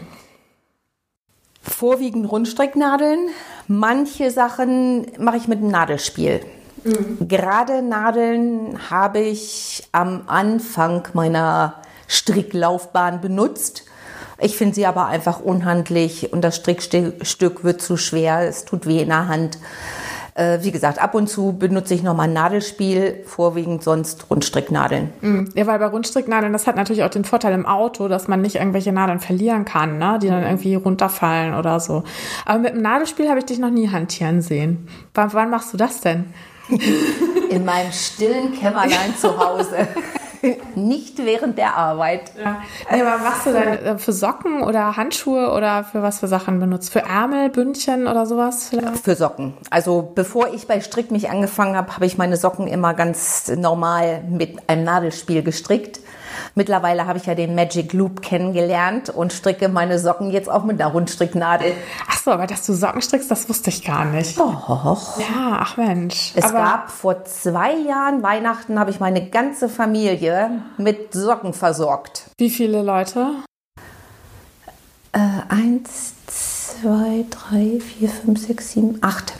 Vorwiegend 1.61 2.31
Rundstricknadeln. 2.31 3.29
Manche 3.67 4.31
Sachen 4.31 5.07
mache 5.17 5.37
ich 5.37 5.47
mit 5.47 5.59
einem 5.59 5.69
Nadelspiel. 5.69 6.41
Mhm. 6.83 7.27
Gerade 7.27 7.81
Nadeln 7.81 8.79
habe 8.89 9.19
ich 9.19 9.87
am 9.91 10.23
Anfang 10.27 11.07
meiner 11.13 11.75
Stricklaufbahn 12.07 13.21
benutzt 13.21 13.85
ich 14.43 14.57
finde 14.57 14.73
sie 14.73 14.87
aber 14.87 15.05
einfach 15.05 15.39
unhandlich 15.39 16.33
und 16.33 16.41
das 16.41 16.55
Strickstück 16.55 17.63
wird 17.63 17.81
zu 17.81 17.95
schwer, 17.95 18.39
es 18.39 18.65
tut 18.65 18.87
weh 18.87 18.99
in 18.99 19.09
der 19.09 19.27
Hand. 19.27 19.59
Äh, 20.33 20.59
wie 20.61 20.71
gesagt, 20.71 21.01
ab 21.01 21.13
und 21.13 21.27
zu 21.27 21.53
benutze 21.53 21.93
ich 21.93 22.03
nochmal 22.03 22.27
ein 22.27 22.33
Nadelspiel, 22.33 23.23
vorwiegend 23.25 23.83
sonst 23.83 24.29
Rundstricknadeln. 24.29 25.09
Mm, 25.21 25.43
ja, 25.55 25.67
weil 25.67 25.79
bei 25.79 25.87
Rundstricknadeln, 25.87 26.53
das 26.53 26.67
hat 26.67 26.77
natürlich 26.77 27.03
auch 27.03 27.09
den 27.09 27.25
Vorteil 27.25 27.53
im 27.53 27.65
Auto, 27.65 28.07
dass 28.07 28.27
man 28.27 28.41
nicht 28.41 28.55
irgendwelche 28.55 28.93
Nadeln 28.93 29.19
verlieren 29.19 29.65
kann, 29.65 29.97
ne? 29.97 30.19
die 30.21 30.29
dann 30.29 30.43
irgendwie 30.43 30.75
runterfallen 30.75 31.55
oder 31.55 31.79
so. 31.79 32.03
Aber 32.45 32.59
mit 32.59 32.73
dem 32.73 32.81
Nadelspiel 32.81 33.29
habe 33.29 33.39
ich 33.39 33.45
dich 33.45 33.59
noch 33.59 33.71
nie 33.71 33.89
hantieren 33.89 34.41
sehen. 34.41 34.87
W 35.13 35.21
wann 35.31 35.49
machst 35.49 35.73
du 35.73 35.77
das 35.77 36.01
denn? 36.01 36.25
In 37.49 37.65
meinem 37.65 37.91
stillen 37.91 38.53
Kämmerlein 38.53 39.15
zu 39.17 39.37
Hause. 39.37 39.87
nicht 40.75 41.25
während 41.25 41.57
der 41.57 41.75
Arbeit. 41.75 42.31
Ja. 42.37 42.61
Nee, 42.91 43.01
aber 43.01 43.23
machst 43.23 43.45
du 43.45 43.53
dann 43.53 43.67
äh, 43.67 43.97
für 43.97 44.11
Socken 44.11 44.63
oder 44.63 44.97
Handschuhe 44.97 45.51
oder 45.51 45.83
für 45.83 46.01
was 46.01 46.19
für 46.19 46.27
Sachen 46.27 46.59
benutzt? 46.59 46.91
Für 46.91 47.01
Ärmel, 47.01 47.49
Bündchen 47.49 48.07
oder 48.07 48.25
sowas 48.25 48.67
vielleicht? 48.69 49.03
Für 49.03 49.15
Socken. 49.15 49.53
Also 49.69 50.11
bevor 50.13 50.53
ich 50.53 50.67
bei 50.67 50.81
Strick 50.81 51.11
mich 51.11 51.29
angefangen 51.29 51.75
habe, 51.75 51.95
habe 51.95 52.05
ich 52.05 52.17
meine 52.17 52.37
Socken 52.37 52.67
immer 52.67 52.93
ganz 52.93 53.51
normal 53.55 54.23
mit 54.29 54.69
einem 54.69 54.83
Nadelspiel 54.83 55.43
gestrickt. 55.43 56.00
Mittlerweile 56.53 57.07
habe 57.07 57.17
ich 57.17 57.25
ja 57.25 57.35
den 57.35 57.55
Magic 57.55 57.93
Loop 57.93 58.21
kennengelernt 58.21 59.09
und 59.09 59.31
stricke 59.31 59.69
meine 59.69 59.99
Socken 59.99 60.31
jetzt 60.31 60.49
auch 60.49 60.63
mit 60.63 60.81
einer 60.81 60.91
Rundstricknadel. 60.91 61.73
Ach 62.09 62.17
so, 62.17 62.31
aber 62.31 62.45
dass 62.45 62.65
du 62.65 62.73
Socken 62.73 63.01
strickst, 63.01 63.31
das 63.31 63.47
wusste 63.47 63.69
ich 63.69 63.85
gar 63.85 64.05
nicht. 64.05 64.37
Doch. 64.37 65.19
Ja, 65.19 65.59
ach 65.59 65.77
Mensch. 65.77 66.33
Es 66.35 66.45
aber 66.45 66.59
gab 66.59 66.91
vor 66.91 67.23
zwei 67.23 67.73
Jahren 67.73 68.21
Weihnachten, 68.21 68.79
habe 68.79 68.91
ich 68.91 68.99
meine 68.99 69.29
ganze 69.29 69.69
Familie 69.69 70.61
mit 70.77 71.13
Socken 71.13 71.53
versorgt. 71.53 72.25
Wie 72.37 72.49
viele 72.49 72.81
Leute? 72.81 73.27
Äh, 75.13 75.19
eins, 75.49 76.13
zwei, 76.27 77.25
drei, 77.29 77.79
vier, 77.79 78.09
fünf, 78.09 78.45
sechs, 78.45 78.71
sieben, 78.71 78.97
acht. 79.01 79.33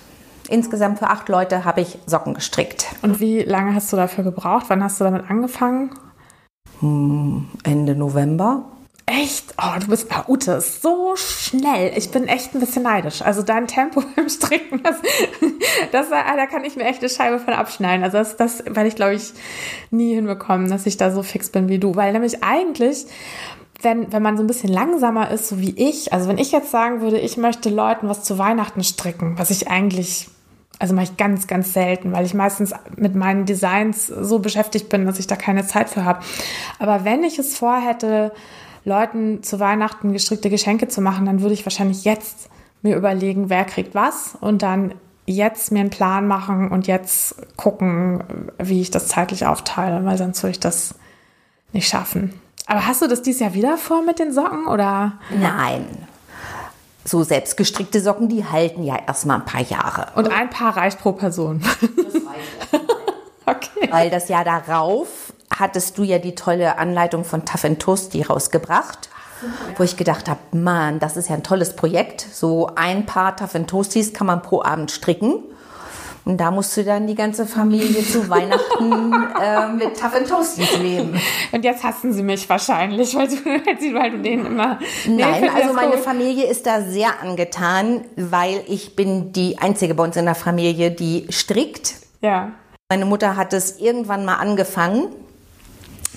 Insgesamt 0.50 1.00
für 1.00 1.08
acht 1.08 1.30
Leute 1.30 1.64
habe 1.64 1.82
ich 1.82 1.98
Socken 2.06 2.34
gestrickt. 2.34 2.88
Und 3.02 3.20
wie 3.22 3.40
lange 3.42 3.74
hast 3.74 3.92
du 3.94 3.98
dafür 3.98 4.24
gebraucht? 4.24 4.66
Wann 4.68 4.84
hast 4.84 5.00
du 5.00 5.06
damit 5.06 5.30
angefangen? 5.30 5.92
Hm, 6.80 7.48
Ende 7.64 7.96
November. 7.96 8.64
Echt? 9.06 9.56
Oh, 9.58 9.78
du 9.80 9.88
bist, 9.88 10.08
oh, 10.10 10.32
Ute, 10.32 10.62
so 10.62 11.16
schnell. 11.18 11.92
Ich 11.98 12.12
bin 12.12 12.28
echt 12.28 12.54
ein 12.56 12.62
bisschen 12.62 12.84
neidisch. 12.84 13.22
Also 13.22 13.42
dein 13.42 13.68
Tempo 13.68 14.02
beim 14.16 14.30
Stricken, 14.30 14.82
das, 14.84 14.96
das, 15.92 16.10
da 16.10 16.46
kann 16.46 16.64
ich 16.64 16.76
mir 16.78 16.84
echt 16.84 17.02
eine 17.02 17.10
Scheibe 17.10 17.40
von 17.40 17.54
abschneiden. 17.54 18.04
Also 18.04 18.20
das, 18.20 18.38
das 18.38 18.64
werde 18.66 18.88
ich, 18.88 18.96
glaube 18.96 19.16
ich, 19.16 19.34
nie 19.90 20.16
hinbekommen, 20.16 20.70
dass 20.70 20.86
ich 20.86 20.98
da 20.98 21.12
so 21.12 21.24
fix 21.24 21.50
bin 21.50 21.68
wie 21.68 21.80
du. 21.80 21.96
Weil 21.96 22.14
nämlich 22.14 22.44
eigentlich, 22.44 23.06
wenn, 23.82 24.14
wenn 24.14 24.24
man 24.24 24.38
so 24.38 24.44
ein 24.44 24.48
bisschen 24.48 24.72
langsamer 24.72 25.30
ist, 25.32 25.50
so 25.50 25.60
wie 25.60 25.72
ich, 25.72 26.14
also 26.14 26.30
wenn 26.30 26.38
ich 26.38 26.52
jetzt 26.52 26.72
sagen 26.72 27.02
würde, 27.02 27.20
ich 27.20 27.36
möchte 27.36 27.70
Leuten 27.70 28.08
was 28.08 28.24
zu 28.24 28.38
Weihnachten 28.38 28.84
stricken, 28.84 29.38
was 29.38 29.50
ich 29.50 29.70
eigentlich 29.70 30.30
also 30.82 30.96
mache 30.96 31.04
ich 31.04 31.18
ganz, 31.18 31.46
ganz 31.46 31.74
selten, 31.74 32.12
weil 32.12 32.26
ich 32.26 32.34
meistens 32.34 32.74
mit 32.98 33.14
meinen 33.14 33.46
Designs 33.46 34.08
so 34.08 34.40
beschäftigt 34.40 34.90
bin, 34.90 35.06
dass 35.06 35.20
ich 35.20 35.28
da 35.28 35.36
keine 35.36 35.64
Zeit 35.68 35.92
für 35.92 36.06
habe. 36.06 36.22
Aber 36.80 37.06
wenn 37.06 37.24
ich 37.24 37.38
es 37.38 37.56
vorhätte, 37.56 38.32
Leuten 38.84 39.44
zu 39.44 39.60
Weihnachten 39.60 40.12
gestrickte 40.12 40.50
Geschenke 40.50 40.88
zu 40.88 41.02
machen, 41.02 41.28
dann 41.28 41.42
würde 41.42 41.54
ich 41.54 41.68
wahrscheinlich 41.68 42.04
jetzt 42.04 42.50
mir 42.82 42.96
überlegen, 42.96 43.52
wer 43.52 43.64
kriegt 43.64 43.94
was 43.94 44.36
und 44.42 44.64
dann 44.64 44.96
jetzt 45.28 45.72
mir 45.72 45.82
einen 45.82 45.92
Plan 45.92 46.28
machen 46.28 46.72
und 46.72 46.88
jetzt 46.88 47.36
gucken, 47.58 48.24
wie 48.58 48.82
ich 48.82 48.90
das 48.90 49.08
zeitlich 49.08 49.46
aufteile, 49.46 50.04
weil 50.04 50.18
sonst 50.18 50.42
würde 50.42 50.54
ich 50.54 50.60
das 50.60 50.96
nicht 51.74 51.88
schaffen. 51.90 52.34
Aber 52.66 52.88
hast 52.88 53.04
du 53.04 53.08
das 53.08 53.22
dieses 53.22 53.42
Jahr 53.42 53.54
wieder 53.54 53.78
vor 53.78 54.02
mit 54.02 54.18
den 54.18 54.34
Socken 54.34 54.66
oder? 54.66 55.14
Nein, 55.30 55.86
so 57.06 57.24
selbstgestrickte 57.24 58.00
Socken, 58.00 58.30
die 58.30 58.46
halten 58.46 58.84
ja 58.84 58.98
erstmal 59.08 59.38
ein 59.38 59.46
paar 59.46 59.62
Jahre. 59.62 60.08
Und 60.16 60.32
ein 60.32 60.50
Paar 60.50 60.78
reicht 60.78 61.00
pro 61.00 61.14
Person. 61.14 61.62
Das 61.62 62.14
reicht. 62.16 62.86
okay. 63.46 63.90
Weil 63.90 64.10
das 64.10 64.30
Jahr 64.30 64.44
darauf 64.44 65.34
hattest 65.54 65.98
du 65.98 66.04
ja 66.04 66.20
die 66.20 66.36
tolle 66.36 66.78
Anleitung 66.78 67.24
von 67.24 67.46
Tough 67.46 67.66
Toasty 67.78 68.22
rausgebracht, 68.22 69.10
ja. 69.42 69.50
wo 69.78 69.84
ich 69.84 69.98
gedacht 69.98 70.30
habe, 70.30 70.40
Mann, 70.52 71.00
das 71.00 71.18
ist 71.18 71.30
ja 71.30 71.36
ein 71.36 71.44
tolles 71.44 71.76
Projekt. 71.76 72.22
So 72.32 72.70
ein 72.76 73.06
Paar 73.06 73.36
Tough 73.36 73.58
Toasties 73.68 74.14
kann 74.14 74.28
man 74.28 74.42
pro 74.42 74.62
Abend 74.62 74.92
stricken. 74.92 75.44
Und 76.24 76.38
da 76.38 76.52
musst 76.52 76.78
du 76.78 76.84
dann 76.84 77.08
die 77.08 77.16
ganze 77.16 77.48
Familie 77.48 78.06
zu 78.06 78.30
Weihnachten 78.30 79.14
äh, 79.42 79.70
mit 79.70 80.00
Tough 80.00 80.16
and 80.16 80.30
Toasties 80.30 80.78
leben. 80.78 81.20
Und 81.52 81.66
jetzt 81.66 81.84
hassen 81.84 82.14
sie 82.14 82.22
mich 82.22 82.48
wahrscheinlich, 82.48 83.16
weil 83.16 83.28
du, 83.28 83.36
weil 83.44 84.12
du 84.12 84.20
denen 84.20 84.46
immer... 84.46 84.78
Nein, 85.08 85.50
also 85.50 85.74
meine 85.74 85.96
gut. 85.96 86.04
Familie 86.04 86.46
ist 86.46 86.68
da 86.68 86.82
sehr 86.82 87.22
angetan, 87.22 88.06
weil 88.16 88.64
ich 88.68 88.96
bin 88.96 89.34
die 89.34 89.58
Einzige 89.58 89.96
bei 89.96 90.04
uns 90.04 90.16
in 90.16 90.26
der 90.26 90.36
Familie, 90.36 90.92
die 90.92 91.26
strickt. 91.30 91.96
Ja. 92.22 92.52
Meine 92.90 93.06
Mutter 93.06 93.36
hat 93.36 93.54
es 93.54 93.80
irgendwann 93.80 94.24
mal 94.24 94.36
angefangen. 94.36 95.08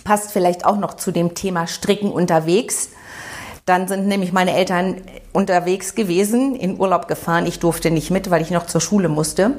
Passt 0.05 0.33
vielleicht 0.33 0.67
auch 0.67 0.77
noch 0.77 0.95
zu 0.95 1.13
dem 1.13 1.35
Thema 1.35 1.67
Stricken 1.67 2.11
unterwegs. 2.11 2.91
Dann 3.65 3.89
sind 3.89 4.07
nämlich 4.07 4.35
meine 4.35 4.55
Eltern 4.55 5.01
unterwegs 5.33 5.95
gewesen, 5.95 6.55
in 6.55 6.79
Urlaub 6.79 7.09
gefahren. 7.09 7.47
Ich 7.47 7.59
durfte 7.59 7.91
nicht 7.91 8.11
mit, 8.11 8.29
weil 8.29 8.43
ich 8.43 8.51
noch 8.51 8.67
zur 8.67 8.83
Schule 8.83 9.09
musste 9.09 9.53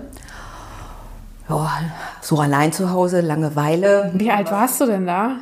ja, 1.49 1.71
so 2.21 2.39
allein 2.39 2.73
zu 2.73 2.91
Hause, 2.91 3.21
Langeweile. 3.21 4.12
Wie 4.13 4.31
alt 4.31 4.51
warst 4.51 4.81
du 4.81 4.86
denn 4.86 5.05
da? 5.05 5.38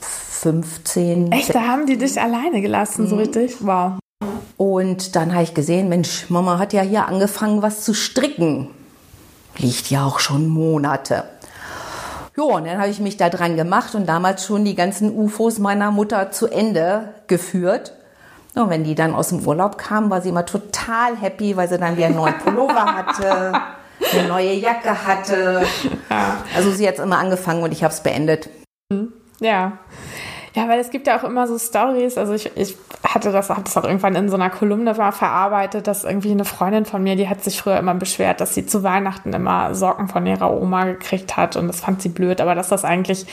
15. 0.00 1.30
Echt, 1.30 1.54
da 1.54 1.62
haben 1.62 1.86
die 1.86 1.96
dich 1.96 2.20
alleine 2.20 2.60
gelassen, 2.60 3.04
mhm. 3.04 3.08
so 3.08 3.16
richtig? 3.16 3.56
Wow. 3.60 3.98
Und 4.56 5.16
dann 5.16 5.32
habe 5.32 5.44
ich 5.44 5.54
gesehen, 5.54 5.88
Mensch, 5.88 6.30
Mama 6.30 6.58
hat 6.58 6.72
ja 6.72 6.82
hier 6.82 7.06
angefangen, 7.06 7.62
was 7.62 7.82
zu 7.82 7.94
stricken. 7.94 8.68
Liegt 9.58 9.90
ja 9.90 10.04
auch 10.04 10.18
schon 10.18 10.48
Monate. 10.48 11.24
Ja, 12.36 12.44
und 12.44 12.66
dann 12.66 12.78
habe 12.78 12.88
ich 12.88 12.98
mich 12.98 13.16
da 13.16 13.28
dran 13.28 13.56
gemacht 13.56 13.94
und 13.94 14.08
damals 14.08 14.46
schon 14.46 14.64
die 14.64 14.74
ganzen 14.74 15.14
UFOs 15.14 15.58
meiner 15.58 15.90
Mutter 15.90 16.30
zu 16.30 16.48
Ende 16.48 17.14
geführt. 17.26 17.92
Und 18.54 18.70
wenn 18.70 18.84
die 18.84 18.94
dann 18.94 19.14
aus 19.14 19.28
dem 19.28 19.46
Urlaub 19.46 19.78
kam, 19.78 20.10
war 20.10 20.22
sie 20.22 20.30
immer 20.30 20.46
total 20.46 21.16
happy, 21.16 21.56
weil 21.56 21.68
sie 21.68 21.78
dann 21.78 21.96
wieder 21.96 22.06
einen 22.06 22.16
neuen 22.16 22.38
Pullover 22.44 22.84
hatte, 22.84 23.52
eine 24.12 24.28
neue 24.28 24.52
Jacke 24.52 25.06
hatte. 25.06 25.62
Ja. 26.10 26.42
Also 26.54 26.70
sie 26.70 26.86
hat 26.86 26.94
es 26.94 27.00
immer 27.00 27.18
angefangen 27.18 27.62
und 27.62 27.72
ich 27.72 27.82
habe 27.84 27.92
es 27.92 28.02
beendet. 28.02 28.48
Ja. 29.40 29.78
Ja, 30.54 30.68
weil 30.68 30.80
es 30.80 30.90
gibt 30.90 31.06
ja 31.06 31.18
auch 31.18 31.24
immer 31.24 31.46
so 31.46 31.58
Stories. 31.58 32.18
Also 32.18 32.34
ich, 32.34 32.50
ich 32.56 32.76
hatte 33.02 33.32
das, 33.32 33.48
habe 33.48 33.62
das 33.62 33.76
auch 33.76 33.84
irgendwann 33.84 34.14
in 34.14 34.28
so 34.28 34.34
einer 34.34 34.50
Kolumne 34.50 34.98
war 34.98 35.12
verarbeitet, 35.12 35.86
dass 35.86 36.04
irgendwie 36.04 36.30
eine 36.30 36.44
Freundin 36.44 36.84
von 36.84 37.02
mir, 37.02 37.16
die 37.16 37.28
hat 37.28 37.42
sich 37.42 37.58
früher 37.58 37.78
immer 37.78 37.94
beschwert, 37.94 38.40
dass 38.40 38.54
sie 38.54 38.66
zu 38.66 38.82
Weihnachten 38.82 39.32
immer 39.32 39.74
Socken 39.74 40.08
von 40.08 40.26
ihrer 40.26 40.52
Oma 40.52 40.84
gekriegt 40.84 41.38
hat 41.38 41.56
und 41.56 41.68
das 41.68 41.80
fand 41.80 42.02
sie 42.02 42.10
blöd, 42.10 42.42
aber 42.42 42.54
dass 42.54 42.68
das 42.68 42.84
eigentlich 42.84 43.26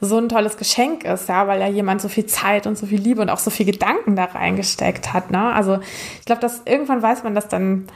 so 0.00 0.18
ein 0.18 0.28
tolles 0.28 0.56
Geschenk 0.56 1.04
ist, 1.04 1.28
ja, 1.28 1.46
weil 1.46 1.60
ja 1.60 1.68
jemand 1.68 2.00
so 2.00 2.08
viel 2.08 2.26
Zeit 2.26 2.66
und 2.66 2.76
so 2.76 2.86
viel 2.86 3.00
Liebe 3.00 3.22
und 3.22 3.30
auch 3.30 3.38
so 3.38 3.50
viel 3.50 3.66
Gedanken 3.66 4.16
da 4.16 4.24
reingesteckt 4.24 5.12
hat. 5.12 5.30
Ne? 5.30 5.52
Also 5.52 5.78
ich 6.18 6.26
glaube, 6.26 6.40
dass 6.40 6.62
irgendwann 6.64 7.02
weiß 7.02 7.22
man 7.22 7.36
das 7.36 7.46
dann 7.46 7.86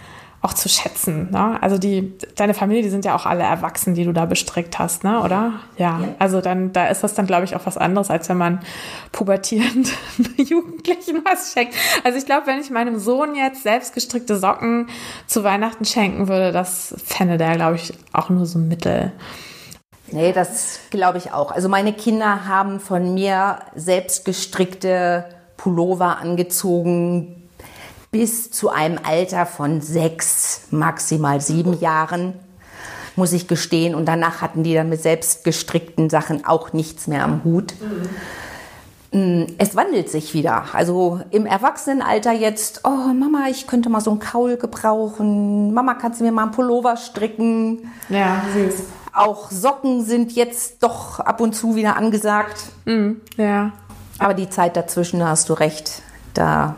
auch 0.41 0.55
zu 0.55 0.69
schätzen. 0.69 1.31
Ne? 1.33 1.61
Also 1.61 1.79
die, 1.79 2.17
deine 2.37 2.55
Familie, 2.55 2.83
die 2.83 2.91
sind 2.91 3.05
ja 3.05 3.17
auch 3.17 3.27
alle 3.27 3.43
erwachsen, 3.43 3.95
die 3.95 4.05
du 4.05 4.13
da 4.13 4.25
bestrickt 4.25 4.79
hast, 4.79 5.03
ne? 5.03 5.21
oder? 5.21 5.55
Ja. 5.77 6.01
ja. 6.01 6.09
Also 6.21 6.41
dann, 6.41 6.73
da 6.73 6.87
ist 6.87 7.03
das 7.03 7.15
dann, 7.15 7.27
glaube 7.27 7.45
ich, 7.45 7.57
auch 7.57 7.67
was 7.67 7.77
anderes, 7.77 8.09
als 8.09 8.29
wenn 8.29 8.39
man 8.39 8.61
pubertierend 9.11 9.91
Jugendlichen 10.37 11.25
was 11.25 11.53
schenkt. 11.53 11.75
Also 12.05 12.19
ich 12.19 12.27
glaube, 12.27 12.47
wenn 12.47 12.61
ich 12.61 12.71
meinem 12.71 12.99
Sohn 13.01 13.35
jetzt 13.35 13.65
selbst 13.65 13.95
gestrickte 13.95 14.37
Socken 14.37 14.89
zu 15.27 15.43
Weihnachten 15.43 15.85
schenken 15.85 16.29
würde, 16.29 16.53
das 16.53 16.95
fände 17.05 17.37
der, 17.37 17.57
glaube 17.57 17.77
ich, 17.77 17.93
auch 18.13 18.31
nur 18.31 18.47
so 18.47 18.61
Mittel. 18.61 19.13
Nee, 20.13 20.33
das 20.33 20.79
glaube 20.91 21.19
ich 21.19 21.33
auch. 21.33 21.51
Also 21.51 21.69
meine 21.69 21.93
Kinder 21.93 22.47
haben 22.47 22.79
von 22.81 23.13
mir 23.13 23.59
selbst 23.75 24.25
gestrickte 24.25 25.25
Pullover 25.57 26.19
angezogen, 26.19 27.38
bis 28.11 28.51
zu 28.51 28.71
einem 28.71 28.99
Alter 29.03 29.47
von 29.47 29.81
sechs, 29.81 30.63
maximal 30.71 31.41
sieben 31.41 31.79
Jahren, 31.81 32.35
muss 33.17 33.33
ich 33.33 33.49
gestehen. 33.49 33.95
Und 33.95 34.07
danach 34.07 34.41
hatten 34.41 34.63
die 34.63 34.75
dann 34.75 34.89
mit 34.89 35.03
selbst 35.03 35.45
gestrickten 35.45 36.09
Sachen 36.09 36.47
auch 36.47 36.73
nichts 36.73 37.07
mehr 37.07 37.25
am 37.25 37.45
Hut. 37.45 37.75
Mhm. 37.81 38.09
Es 39.57 39.75
wandelt 39.75 40.11
sich 40.11 40.35
wieder. 40.35 40.75
Also 40.75 41.21
im 41.31 41.47
Erwachsenenalter 41.47 42.33
jetzt, 42.33 42.83
oh 42.85 43.13
Mama, 43.15 43.47
ich 43.49 43.67
könnte 43.67 43.89
mal 43.89 44.03
so 44.03 44.11
einen 44.11 44.21
Kaul 44.21 44.59
gebrauchen. 44.59 45.73
Mama, 45.73 45.95
kannst 45.95 46.21
du 46.21 46.25
mir 46.25 46.33
mal 46.33 46.43
einen 46.43 46.53
Pullover 46.53 46.97
stricken? 46.99 47.91
Ja, 48.11 48.43
süß. 48.53 48.85
Auch 49.15 49.51
Socken 49.51 50.05
sind 50.05 50.33
jetzt 50.33 50.83
doch 50.83 51.21
ab 51.21 51.41
und 51.41 51.55
zu 51.55 51.75
wieder 51.75 51.97
angesagt. 51.97 52.67
Mhm, 52.85 53.23
ja. 53.39 53.73
Aber 54.19 54.35
die 54.35 54.51
Zeit 54.51 54.77
dazwischen, 54.77 55.21
da 55.21 55.29
hast 55.29 55.49
du 55.49 55.55
recht, 55.55 56.03
da 56.35 56.77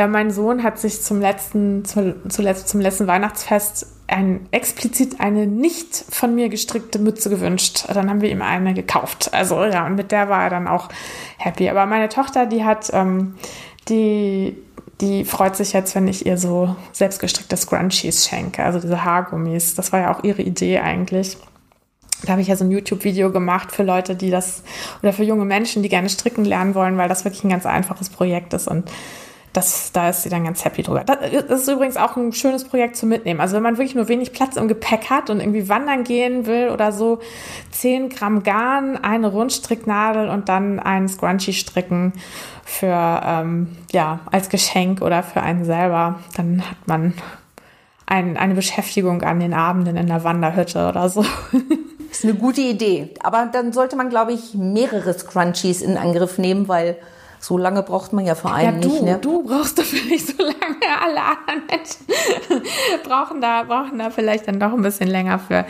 ja, 0.00 0.06
mein 0.06 0.30
Sohn 0.30 0.62
hat 0.62 0.78
sich 0.78 1.02
zum 1.02 1.20
letzten, 1.20 1.84
zuletzt 1.84 2.68
zum 2.70 2.80
letzten 2.80 3.06
Weihnachtsfest 3.06 3.86
ein, 4.06 4.48
explizit 4.50 5.20
eine 5.20 5.46
nicht 5.46 5.94
von 6.08 6.34
mir 6.34 6.48
gestrickte 6.48 6.98
Mütze 6.98 7.28
gewünscht. 7.28 7.84
Dann 7.86 8.08
haben 8.08 8.22
wir 8.22 8.30
ihm 8.30 8.40
eine 8.40 8.72
gekauft. 8.72 9.34
Also 9.34 9.62
ja, 9.62 9.84
und 9.84 9.96
mit 9.96 10.10
der 10.10 10.30
war 10.30 10.44
er 10.44 10.48
dann 10.48 10.68
auch 10.68 10.88
happy. 11.36 11.68
Aber 11.68 11.84
meine 11.84 12.08
Tochter, 12.08 12.46
die 12.46 12.64
hat, 12.64 12.88
ähm, 12.94 13.34
die, 13.90 14.56
die 15.02 15.26
freut 15.26 15.54
sich 15.54 15.74
jetzt, 15.74 15.94
wenn 15.94 16.08
ich 16.08 16.24
ihr 16.24 16.38
so 16.38 16.74
selbstgestrickte 16.92 17.58
Scrunchies 17.58 18.26
schenke, 18.26 18.64
also 18.64 18.80
diese 18.80 19.04
Haargummis. 19.04 19.74
Das 19.74 19.92
war 19.92 20.00
ja 20.00 20.14
auch 20.16 20.24
ihre 20.24 20.40
Idee 20.40 20.78
eigentlich. 20.78 21.36
Da 22.22 22.32
habe 22.32 22.40
ich 22.40 22.48
ja 22.48 22.56
so 22.56 22.64
ein 22.64 22.70
YouTube-Video 22.70 23.30
gemacht 23.30 23.70
für 23.70 23.82
Leute, 23.82 24.16
die 24.16 24.30
das, 24.30 24.62
oder 25.02 25.12
für 25.12 25.24
junge 25.24 25.44
Menschen, 25.44 25.82
die 25.82 25.90
gerne 25.90 26.08
stricken 26.08 26.46
lernen 26.46 26.74
wollen, 26.74 26.96
weil 26.96 27.10
das 27.10 27.26
wirklich 27.26 27.44
ein 27.44 27.50
ganz 27.50 27.66
einfaches 27.66 28.08
Projekt 28.08 28.54
ist 28.54 28.66
und 28.66 28.90
das, 29.52 29.90
da 29.92 30.10
ist 30.10 30.22
sie 30.22 30.28
dann 30.28 30.44
ganz 30.44 30.64
happy 30.64 30.82
drüber. 30.82 31.02
Das, 31.04 31.62
ist 31.62 31.68
übrigens 31.68 31.96
auch 31.96 32.16
ein 32.16 32.32
schönes 32.32 32.64
Projekt 32.64 32.96
zum 32.96 33.08
Mitnehmen. 33.08 33.40
Also 33.40 33.56
wenn 33.56 33.64
man 33.64 33.78
wirklich 33.78 33.96
nur 33.96 34.06
wenig 34.06 34.32
Platz 34.32 34.56
im 34.56 34.68
Gepäck 34.68 35.10
hat 35.10 35.28
und 35.28 35.40
irgendwie 35.40 35.68
wandern 35.68 36.04
gehen 36.04 36.46
will 36.46 36.68
oder 36.68 36.92
so, 36.92 37.18
10 37.72 38.10
Gramm 38.10 38.44
Garn, 38.44 38.96
eine 38.96 39.26
Rundstricknadel 39.26 40.28
und 40.28 40.48
dann 40.48 40.78
einen 40.78 41.08
Scrunchie 41.08 41.52
stricken 41.52 42.12
für, 42.64 43.20
ähm, 43.24 43.76
ja, 43.90 44.20
als 44.30 44.50
Geschenk 44.50 45.02
oder 45.02 45.24
für 45.24 45.42
einen 45.42 45.64
selber, 45.64 46.20
dann 46.36 46.62
hat 46.62 46.86
man 46.86 47.14
ein, 48.06 48.36
eine 48.36 48.54
Beschäftigung 48.54 49.22
an 49.22 49.40
den 49.40 49.54
Abenden 49.54 49.96
in 49.96 50.06
der 50.06 50.22
Wanderhütte 50.22 50.88
oder 50.88 51.08
so. 51.08 51.22
Das 51.22 51.62
ist 52.18 52.24
eine 52.24 52.34
gute 52.34 52.60
Idee. 52.60 53.14
Aber 53.22 53.48
dann 53.50 53.72
sollte 53.72 53.96
man, 53.96 54.10
glaube 54.10 54.32
ich, 54.32 54.54
mehrere 54.54 55.12
Scrunchies 55.12 55.82
in 55.82 55.96
Angriff 55.96 56.38
nehmen, 56.38 56.68
weil 56.68 56.96
so 57.40 57.56
lange 57.56 57.82
braucht 57.82 58.12
man 58.12 58.26
ja 58.26 58.34
vor 58.34 58.52
allem 58.52 58.76
ja, 58.76 58.80
du, 58.80 58.88
nicht. 58.88 59.02
Ne? 59.02 59.18
Du 59.20 59.42
brauchst 59.42 59.78
dafür 59.78 60.02
nicht 60.08 60.26
so 60.26 60.42
lange. 60.42 60.60
Alle 61.02 61.20
anderen 61.20 61.66
Menschen 61.68 62.62
brauchen 63.04 63.40
da, 63.40 63.62
brauchen 63.62 63.98
da 63.98 64.10
vielleicht 64.10 64.46
dann 64.46 64.60
doch 64.60 64.72
ein 64.72 64.82
bisschen 64.82 65.08
länger 65.08 65.38
für. 65.38 65.64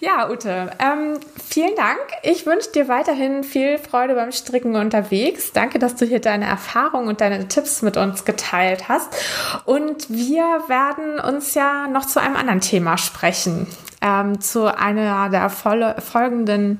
Ja, 0.00 0.30
Ute, 0.30 0.70
ähm, 0.78 1.18
vielen 1.48 1.76
Dank. 1.76 2.00
Ich 2.22 2.46
wünsche 2.46 2.70
dir 2.72 2.88
weiterhin 2.88 3.44
viel 3.44 3.78
Freude 3.78 4.14
beim 4.14 4.32
Stricken 4.32 4.74
unterwegs. 4.74 5.52
Danke, 5.52 5.78
dass 5.78 5.96
du 5.96 6.06
hier 6.06 6.20
deine 6.20 6.46
Erfahrungen 6.46 7.08
und 7.08 7.20
deine 7.20 7.46
Tipps 7.48 7.82
mit 7.82 7.96
uns 7.96 8.24
geteilt 8.24 8.88
hast. 8.88 9.08
Und 9.66 10.08
wir 10.08 10.44
werden 10.68 11.20
uns 11.20 11.54
ja 11.54 11.88
noch 11.88 12.06
zu 12.06 12.20
einem 12.20 12.36
anderen 12.36 12.60
Thema 12.60 12.96
sprechen 12.96 13.66
ähm, 14.02 14.40
zu 14.40 14.76
einer 14.76 15.30
der 15.30 15.48
folgenden 15.48 16.78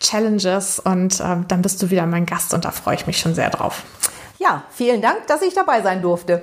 Challenges 0.00 0.78
und 0.78 1.20
ähm, 1.20 1.46
dann 1.48 1.62
bist 1.62 1.82
du 1.82 1.90
wieder 1.90 2.06
mein 2.06 2.26
Gast 2.26 2.54
und 2.54 2.64
da 2.64 2.70
freue 2.70 2.96
ich 2.96 3.06
mich 3.06 3.18
schon 3.18 3.34
sehr 3.34 3.50
drauf. 3.50 3.82
Ja, 4.38 4.64
vielen 4.70 5.00
Dank, 5.02 5.26
dass 5.28 5.42
ich 5.42 5.54
dabei 5.54 5.82
sein 5.82 6.02
durfte. 6.02 6.42